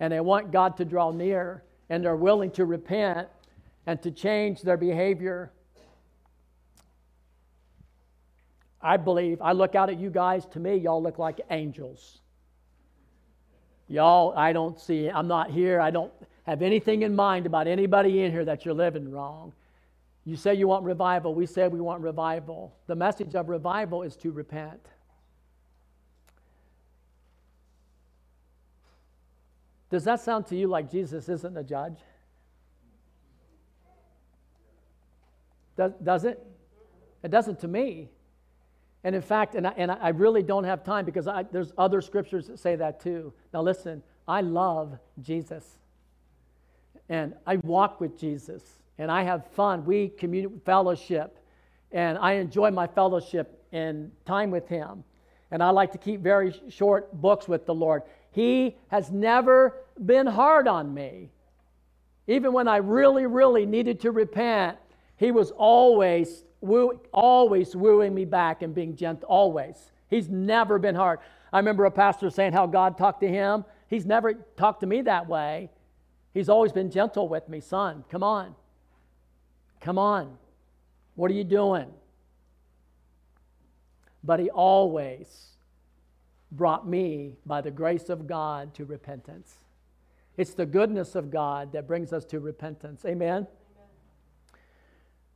[0.00, 3.28] and they want God to draw near, and they're willing to repent
[3.86, 5.52] and to change their behavior.
[8.80, 12.20] I believe, I look out at you guys, to me, y'all look like angels.
[13.88, 16.12] Y'all, I don't see, I'm not here, I don't
[16.46, 19.52] have anything in mind about anybody in here that you're living wrong.
[20.24, 22.76] You say you want revival, we say we want revival.
[22.86, 24.80] The message of revival is to repent.
[29.90, 31.98] Does that sound to you like Jesus isn't a judge?
[35.76, 36.44] Does, does it?
[37.22, 38.08] It doesn't to me.
[39.04, 42.00] And in fact, and I, and I really don't have time because I, there's other
[42.00, 43.32] scriptures that say that too.
[43.52, 45.78] Now, listen, I love Jesus.
[47.08, 48.62] And I walk with Jesus.
[48.98, 49.84] And I have fun.
[49.84, 51.38] We communi- fellowship.
[51.92, 55.04] And I enjoy my fellowship and time with Him.
[55.50, 58.02] And I like to keep very short books with the Lord.
[58.32, 61.30] He has never been hard on me.
[62.26, 64.76] Even when I really, really needed to repent,
[65.16, 69.92] he was always, woo, always wooing me back and being gentle, always.
[70.08, 71.20] He's never been hard.
[71.52, 73.64] I remember a pastor saying how God talked to him.
[73.88, 75.70] He's never talked to me that way.
[76.36, 77.60] He's always been gentle with me.
[77.60, 78.54] Son, come on.
[79.80, 80.36] Come on.
[81.14, 81.86] What are you doing?
[84.22, 85.52] But he always
[86.52, 89.54] brought me, by the grace of God, to repentance.
[90.36, 93.06] It's the goodness of God that brings us to repentance.
[93.06, 93.46] Amen?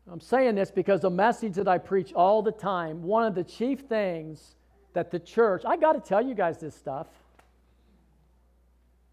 [0.06, 3.44] I'm saying this because the message that I preach all the time, one of the
[3.44, 4.54] chief things
[4.92, 7.06] that the church, I got to tell you guys this stuff.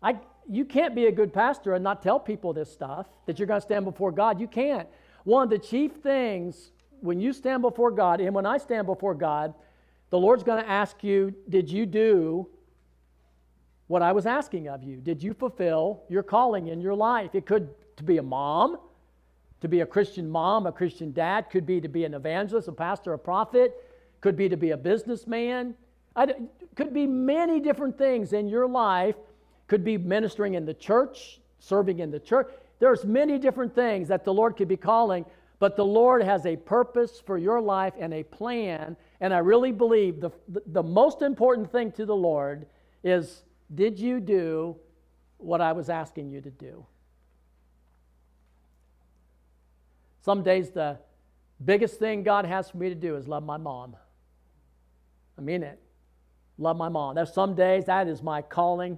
[0.04, 0.20] I,
[0.50, 3.60] you can't be a good pastor and not tell people this stuff that you're going
[3.60, 4.40] to stand before God.
[4.40, 4.88] You can't.
[5.24, 6.72] One of the chief things
[7.02, 9.54] when you stand before God and when I stand before God,
[10.10, 12.48] the Lord's going to ask you, Did you do
[13.88, 14.98] what I was asking of you?
[14.98, 17.36] Did you fulfill your calling in your life?
[17.36, 18.78] It could to be a mom,
[19.62, 22.72] to be a Christian mom, a Christian dad, could be to be an evangelist, a
[22.72, 23.76] pastor, a prophet,
[24.22, 25.76] could be to be a businessman.
[26.16, 26.34] I,
[26.76, 29.16] could be many different things in your life.
[29.68, 32.48] Could be ministering in the church, serving in the church.
[32.80, 35.26] There's many different things that the Lord could be calling,
[35.60, 38.96] but the Lord has a purpose for your life and a plan.
[39.20, 40.32] And I really believe the,
[40.68, 42.68] the, most important thing to the Lord
[43.04, 43.44] is
[43.74, 44.76] did you do
[45.38, 46.86] what I was asking you to do?
[50.22, 51.00] Some days, the
[51.64, 53.96] biggest thing God has for me to do is love my mom.
[55.38, 55.80] I mean it.
[56.58, 57.16] Love my mom.
[57.16, 58.98] There's some days that is my calling.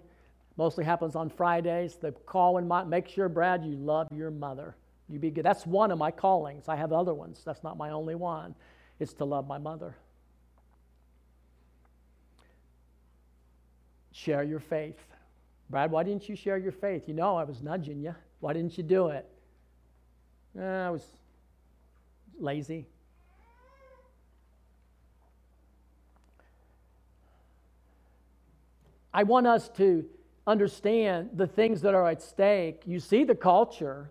[0.60, 1.96] Mostly happens on Fridays.
[1.96, 4.76] The call in my, make sure, Brad, you love your mother.
[5.08, 5.46] You be good.
[5.46, 6.66] That's one of my callings.
[6.68, 7.42] I have other ones.
[7.46, 8.54] That's not my only one.
[9.00, 9.96] It's to love my mother.
[14.12, 15.00] Share your faith.
[15.70, 17.04] Brad, why didn't you share your faith?
[17.08, 18.14] You know, I was nudging you.
[18.42, 19.26] Why didn't you do it?
[20.60, 21.06] Eh, I was
[22.38, 22.86] lazy.
[29.14, 30.06] I want us to
[30.50, 32.82] understand the things that are at stake.
[32.86, 34.10] You see the culture.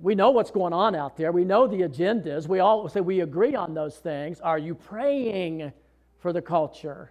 [0.00, 1.32] We know what's going on out there.
[1.32, 2.46] We know the agendas.
[2.46, 4.40] We all say we agree on those things.
[4.40, 5.72] Are you praying
[6.18, 7.10] for the culture?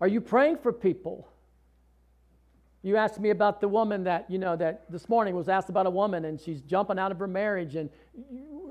[0.00, 1.28] Are you praying for people?
[2.82, 5.86] You asked me about the woman that, you know, that this morning was asked about
[5.86, 7.74] a woman and she's jumping out of her marriage.
[7.74, 7.90] And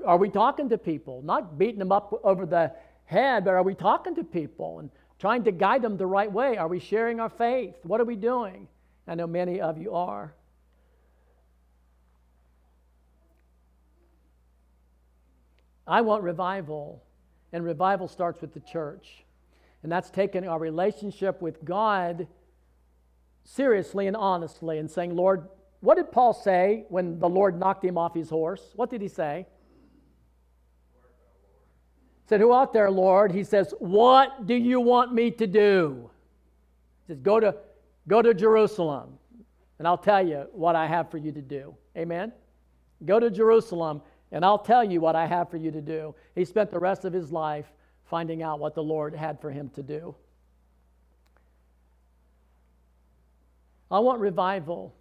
[0.06, 1.20] are we talking to people?
[1.22, 2.72] Not beating them up over the
[3.04, 6.56] head, but are we talking to people and trying to guide them the right way?
[6.56, 7.74] Are we sharing our faith?
[7.82, 8.68] What are we doing?
[9.06, 10.34] I know many of you are.
[15.86, 17.02] I want revival,
[17.52, 19.24] and revival starts with the church.
[19.82, 22.26] And that's taking our relationship with God
[23.44, 25.48] seriously and honestly and saying, Lord,
[25.80, 28.62] what did Paul say when the Lord knocked him off his horse?
[28.74, 29.46] What did he say?
[32.28, 33.32] Said, Who out there, Lord?
[33.32, 36.10] He says, What do you want me to do?
[37.06, 37.56] He says, Go to,
[38.06, 39.18] go to Jerusalem,
[39.78, 41.74] and I'll tell you what I have for you to do.
[41.96, 42.32] Amen?
[43.06, 46.14] Go to Jerusalem, and I'll tell you what I have for you to do.
[46.34, 47.72] He spent the rest of his life
[48.04, 50.14] finding out what the Lord had for him to do.
[53.90, 54.94] I want revival.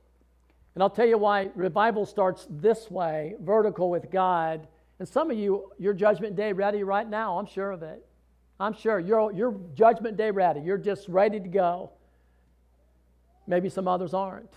[0.75, 4.67] And I'll tell you why revival starts this way vertical with God.
[4.99, 7.37] And some of you, your judgment day ready right now.
[7.37, 8.05] I'm sure of it.
[8.59, 10.61] I'm sure you're, you're judgment day ready.
[10.61, 11.91] You're just ready to go.
[13.45, 14.53] Maybe some others aren't.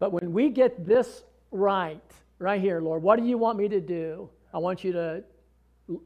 [0.00, 2.02] But when we get this right,
[2.38, 4.28] right here, Lord, what do you want me to do?
[4.52, 5.24] I want you to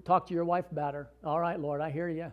[0.04, 1.08] talk to your wife better.
[1.24, 2.30] All right, Lord, I hear you.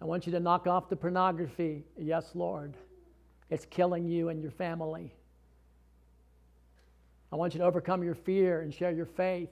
[0.00, 1.84] I want you to knock off the pornography.
[1.98, 2.74] Yes, Lord.
[3.50, 5.12] It's killing you and your family.
[7.30, 9.50] I want you to overcome your fear and share your faith.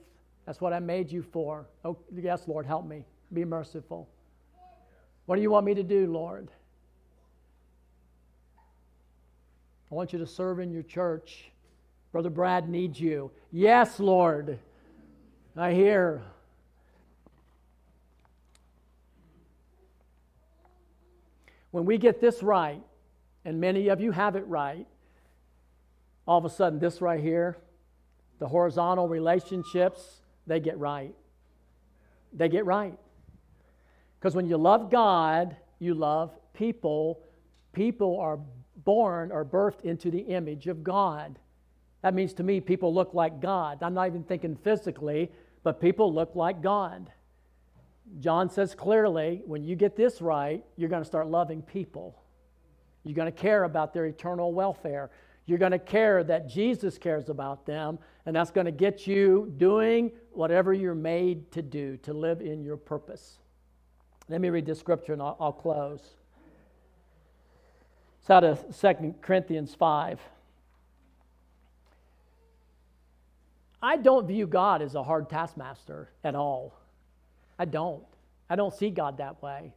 [0.49, 1.67] That's what I made you for.
[1.85, 3.05] Oh, yes, Lord, help me.
[3.31, 4.09] Be merciful.
[5.27, 6.47] What do you want me to do, Lord?
[9.91, 11.51] I want you to serve in your church.
[12.11, 13.29] Brother Brad needs you.
[13.51, 14.57] Yes, Lord.
[15.55, 16.23] I hear.
[21.69, 22.81] When we get this right,
[23.45, 24.87] and many of you have it right,
[26.27, 27.55] all of a sudden, this right here,
[28.39, 31.13] the horizontal relationships, they get right.
[32.33, 32.97] They get right.
[34.19, 37.21] Because when you love God, you love people.
[37.71, 38.39] People are
[38.83, 41.39] born or birthed into the image of God.
[42.01, 43.83] That means to me, people look like God.
[43.83, 45.31] I'm not even thinking physically,
[45.63, 47.11] but people look like God.
[48.19, 52.21] John says clearly when you get this right, you're going to start loving people.
[53.03, 55.11] You're going to care about their eternal welfare.
[55.49, 57.97] You're going to care that Jesus cares about them,
[58.27, 62.63] and that's going to get you doing whatever you're made to do, to live in
[62.63, 63.39] your purpose.
[64.29, 66.01] Let me read this scripture and I'll, I'll close.
[68.21, 70.19] It's out of 2 Corinthians 5.
[73.81, 76.79] I don't view God as a hard taskmaster at all.
[77.57, 78.03] I don't.
[78.51, 79.73] I don't see God that way.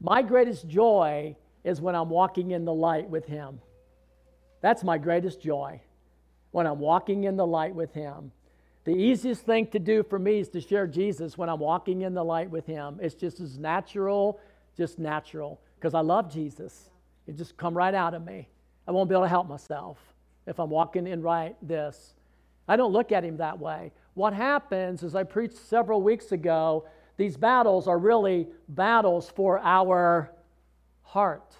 [0.00, 3.60] My greatest joy is when I'm walking in the light with Him.
[4.62, 5.82] That's my greatest joy,
[6.52, 8.32] when I'm walking in the light with Him.
[8.84, 12.14] The easiest thing to do for me is to share Jesus when I'm walking in
[12.14, 12.98] the light with Him.
[13.02, 14.40] It's just as natural,
[14.76, 16.90] just natural, because I love Jesus.
[17.26, 18.48] It just come right out of me.
[18.88, 19.98] I won't be able to help myself
[20.46, 22.14] if I'm walking in right this.
[22.66, 23.92] I don't look at Him that way.
[24.14, 26.86] What happens, as I preached several weeks ago,
[27.16, 30.32] these battles are really battles for our
[31.02, 31.56] heart.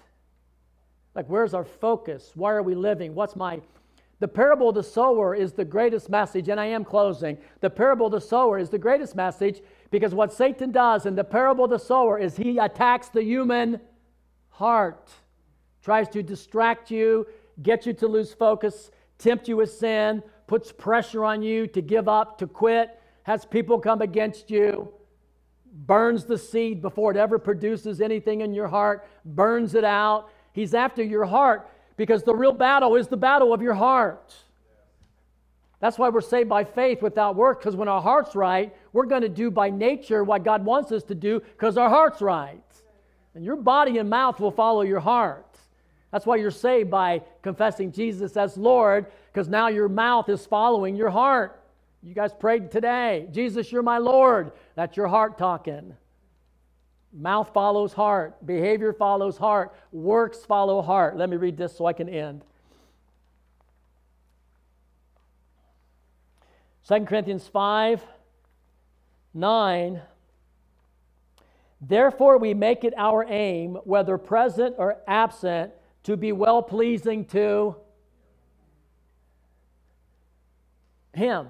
[1.15, 2.31] Like, where's our focus?
[2.35, 3.13] Why are we living?
[3.13, 3.61] What's my.
[4.19, 7.37] The parable of the sower is the greatest message, and I am closing.
[7.59, 9.61] The parable of the sower is the greatest message
[9.91, 13.79] because what Satan does in the parable of the sower is he attacks the human
[14.49, 15.11] heart,
[15.83, 17.27] tries to distract you,
[17.61, 22.07] get you to lose focus, tempt you with sin, puts pressure on you to give
[22.07, 24.93] up, to quit, has people come against you
[25.73, 30.29] burns the seed before it ever produces anything in your heart, burns it out.
[30.53, 34.33] He's after your heart because the real battle is the battle of your heart.
[35.79, 39.23] That's why we're saved by faith without work, because when our heart's right, we're going
[39.23, 42.63] to do by nature what God wants us to do because our heart's right.
[43.35, 45.45] And your body and mouth will follow your heart.
[46.11, 50.95] That's why you're saved by confessing Jesus as Lord, because now your mouth is following
[50.95, 51.59] your heart.
[52.03, 53.27] You guys prayed today.
[53.31, 54.51] Jesus, you're my Lord.
[54.75, 55.95] That's your heart talking.
[57.13, 61.15] Mouth follows heart, behavior follows heart, works follow heart.
[61.15, 62.43] Let me read this so I can end.
[66.87, 68.03] 2 Corinthians 5
[69.35, 70.01] 9.
[71.81, 75.71] Therefore, we make it our aim, whether present or absent,
[76.03, 77.75] to be well pleasing to
[81.13, 81.47] Him.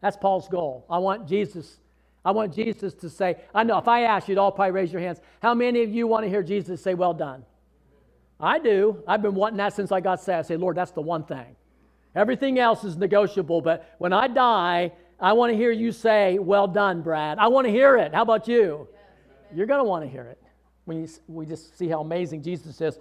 [0.00, 0.86] That's Paul's goal.
[0.90, 1.78] I want Jesus.
[2.24, 5.02] I want Jesus to say, I know if I ask you'd all probably raise your
[5.02, 5.20] hands.
[5.42, 7.44] How many of you want to hear Jesus say, Well done?
[8.40, 9.02] I do.
[9.06, 10.38] I've been wanting that since I got saved.
[10.38, 11.56] I say, Lord, that's the one thing.
[12.14, 16.66] Everything else is negotiable, but when I die, I want to hear you say, Well
[16.66, 17.38] done, Brad.
[17.38, 18.14] I want to hear it.
[18.14, 18.88] How about you?
[19.54, 20.42] You're going to want to hear it.
[20.88, 22.98] You, we just see how amazing Jesus is.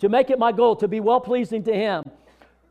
[0.00, 2.04] To make it my goal to be well pleasing to Him.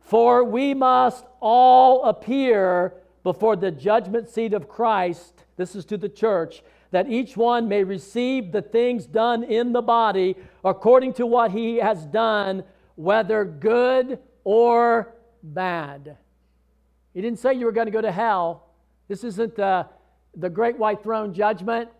[0.02, 5.44] For we must all appear before the judgment seat of Christ.
[5.58, 9.82] This is to the church, that each one may receive the things done in the
[9.82, 12.62] body according to what he has done,
[12.94, 16.16] whether good or bad.
[17.12, 18.68] He didn't say you were going to go to hell.
[19.08, 19.86] This isn't the,
[20.36, 21.90] the great white throne judgment.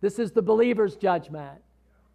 [0.00, 1.60] This is the believer's judgment.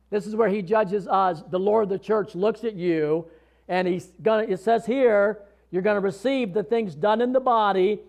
[0.10, 1.44] This is where he judges us.
[1.50, 3.28] The Lord of the church looks at you,
[3.70, 5.40] and he's to, it says here,
[5.72, 8.02] you're going to receive the things done in the body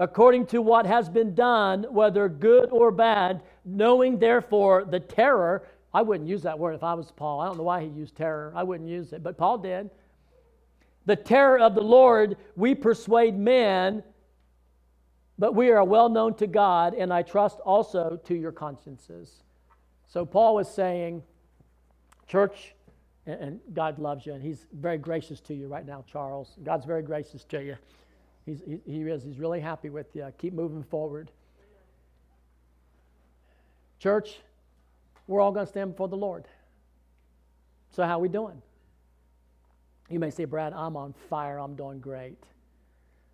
[0.00, 5.66] according to what has been done, whether good or bad, knowing therefore the terror.
[5.92, 7.40] I wouldn't use that word if I was Paul.
[7.40, 8.52] I don't know why he used terror.
[8.56, 9.90] I wouldn't use it, but Paul did
[11.06, 14.02] the terror of the Lord, we persuade men,
[15.38, 19.42] but we are well known to God, and I trust also to your consciences.
[20.06, 21.22] So Paul was saying,
[22.26, 22.74] church,
[23.26, 26.56] and God loves you, and He's very gracious to you right now, Charles.
[26.62, 27.76] God's very gracious to you.
[28.46, 29.22] He's, he, he is.
[29.22, 30.26] He's really happy with you.
[30.38, 31.30] Keep moving forward.
[33.98, 34.38] Church,
[35.26, 36.44] we're all going to stand before the Lord.
[37.90, 38.60] So, how are we doing?
[40.10, 42.42] You may say, Brad, I'm on fire, I'm doing great.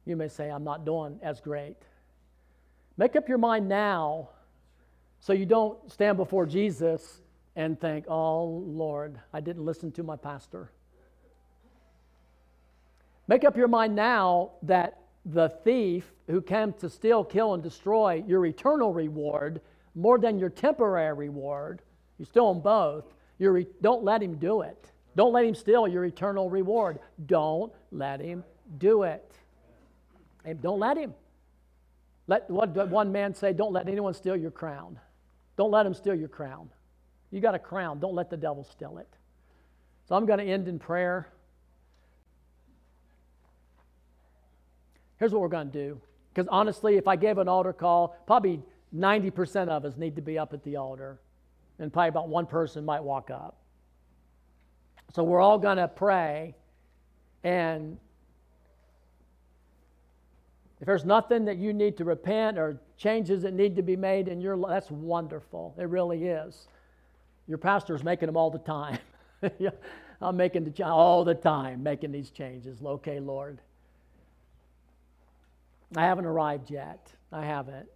[0.04, 1.76] You may say, I'm not doing as great.
[2.96, 4.28] Make up your mind now
[5.18, 7.20] so you don't stand before Jesus
[7.56, 10.70] and think, oh, Lord, I didn't listen to my pastor.
[13.26, 14.99] Make up your mind now that
[15.32, 19.60] the thief who came to steal, kill, and destroy your eternal reward
[19.94, 21.82] more than your temporary reward,
[22.18, 23.04] you still own both,
[23.38, 24.90] re- don't let him do it.
[25.16, 27.00] Don't let him steal your eternal reward.
[27.26, 28.44] Don't let him
[28.78, 29.32] do it.
[30.44, 31.14] And don't let him.
[32.26, 34.98] Let what one man say, don't let anyone steal your crown.
[35.56, 36.70] Don't let him steal your crown.
[37.30, 37.98] You got a crown.
[37.98, 39.08] Don't let the devil steal it.
[40.08, 41.28] So I'm going to end in prayer.
[45.20, 46.00] Here's what we're going to do.
[46.32, 48.62] Because honestly, if I gave an altar call, probably
[48.96, 51.20] 90% of us need to be up at the altar.
[51.78, 53.58] And probably about one person might walk up.
[55.12, 56.54] So we're all going to pray.
[57.44, 57.98] And
[60.80, 64.28] if there's nothing that you need to repent or changes that need to be made
[64.28, 65.74] in your life, that's wonderful.
[65.78, 66.68] It really is.
[67.46, 68.98] Your pastor's making them all the time.
[70.22, 72.78] I'm making the all the time, making these changes.
[72.82, 73.60] Okay, Lord.
[75.96, 77.12] I haven't arrived yet.
[77.32, 77.88] I haven't.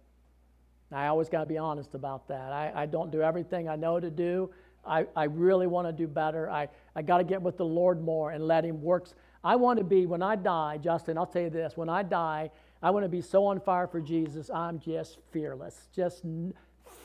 [0.91, 2.51] I always got to be honest about that.
[2.51, 4.51] I, I don't do everything I know to do.
[4.85, 6.49] I, I really want to do better.
[6.49, 9.07] I, I got to get with the Lord more and let Him work.
[9.43, 12.51] I want to be, when I die, Justin, I'll tell you this when I die,
[12.81, 15.89] I want to be so on fire for Jesus, I'm just fearless.
[15.95, 16.23] Just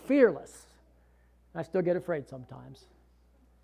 [0.06, 0.66] fearless.
[1.54, 2.84] I still get afraid sometimes,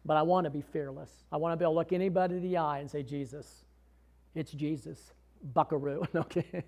[0.05, 1.11] but I want to be fearless.
[1.31, 3.65] I want to be able to look anybody in the eye and say, Jesus,
[4.35, 5.13] it's Jesus,
[5.55, 6.05] buckaroo.
[6.15, 6.65] okay.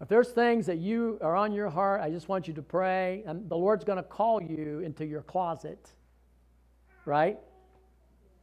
[0.00, 3.22] If there's things that you are on your heart, I just want you to pray,
[3.26, 5.90] and the Lord's going to call you into your closet,
[7.04, 7.38] right?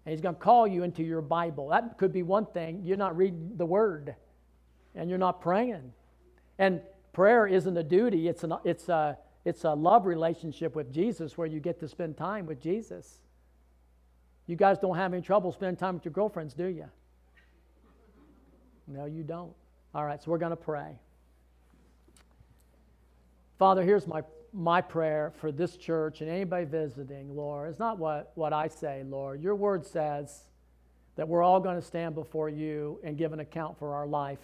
[0.06, 1.70] And He's going to call you into your Bible.
[1.70, 2.82] That could be one thing.
[2.84, 4.16] You're not reading the Word,
[4.94, 5.94] and you're not praying.
[6.60, 6.80] And
[7.12, 11.48] prayer isn't a duty, it's, an, it's, a, it's a love relationship with Jesus where
[11.48, 13.18] you get to spend time with Jesus.
[14.46, 16.86] You guys don't have any trouble spending time with your girlfriends, do you?
[18.88, 19.54] No, you don't.
[19.96, 21.00] All right, so we're going to pray.
[23.58, 24.22] Father, here's my,
[24.54, 27.70] my prayer for this church and anybody visiting, Lord.
[27.70, 29.42] It's not what, what I say, Lord.
[29.42, 30.44] Your word says
[31.16, 34.38] that we're all going to stand before you and give an account for our life.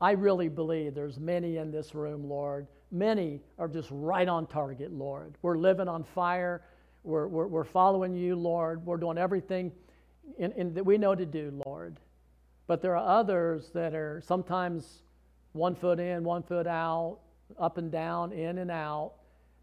[0.00, 2.68] I really believe there's many in this room, Lord.
[2.92, 5.34] Many are just right on target, Lord.
[5.42, 6.62] We're living on fire.
[7.02, 8.86] we're, we're, we're following you, Lord.
[8.86, 9.72] We're doing everything
[10.38, 11.98] in, in, that we know to do, Lord.
[12.68, 15.02] But there are others that are sometimes
[15.52, 17.18] one foot in, one foot out,
[17.58, 19.12] up and down, in and out,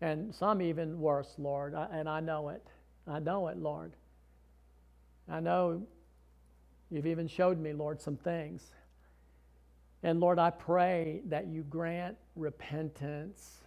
[0.02, 1.76] and some even worse, Lord.
[1.76, 2.66] I, and I know it.
[3.08, 3.94] I know it, Lord.
[5.30, 5.82] I know
[6.90, 8.72] you've even showed me, Lord, some things.
[10.02, 13.58] And Lord, I pray that you grant repentance.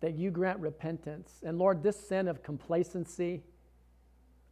[0.00, 1.40] That you grant repentance.
[1.42, 3.42] And Lord, this sin of complacency,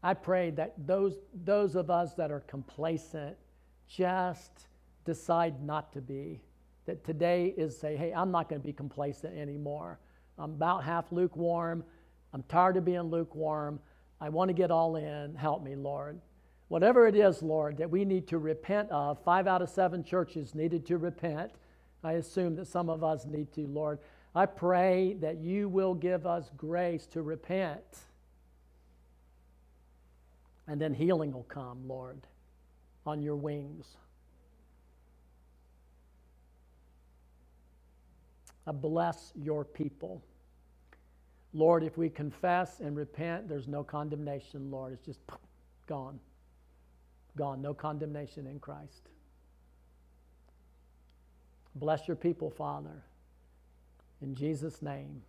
[0.02, 3.36] I pray that those, those of us that are complacent
[3.86, 4.66] just
[5.04, 6.40] decide not to be.
[6.86, 9.98] That today is say, hey, I'm not going to be complacent anymore.
[10.38, 11.84] I'm about half lukewarm.
[12.32, 13.80] I'm tired of being lukewarm.
[14.20, 15.34] I want to get all in.
[15.34, 16.20] Help me, Lord.
[16.68, 20.54] Whatever it is, Lord, that we need to repent of, five out of seven churches
[20.54, 21.52] needed to repent.
[22.02, 23.98] I assume that some of us need to, Lord.
[24.34, 27.84] I pray that you will give us grace to repent.
[30.66, 32.26] And then healing will come, Lord,
[33.06, 33.96] on your wings.
[38.72, 40.22] Bless your people.
[41.52, 44.92] Lord, if we confess and repent, there's no condemnation, Lord.
[44.92, 45.20] It's just
[45.86, 46.18] gone.
[47.36, 47.62] Gone.
[47.62, 49.08] No condemnation in Christ.
[51.76, 53.02] Bless your people, Father.
[54.22, 55.22] In Jesus' name,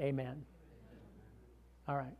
[0.00, 0.44] amen.
[1.86, 2.14] All right.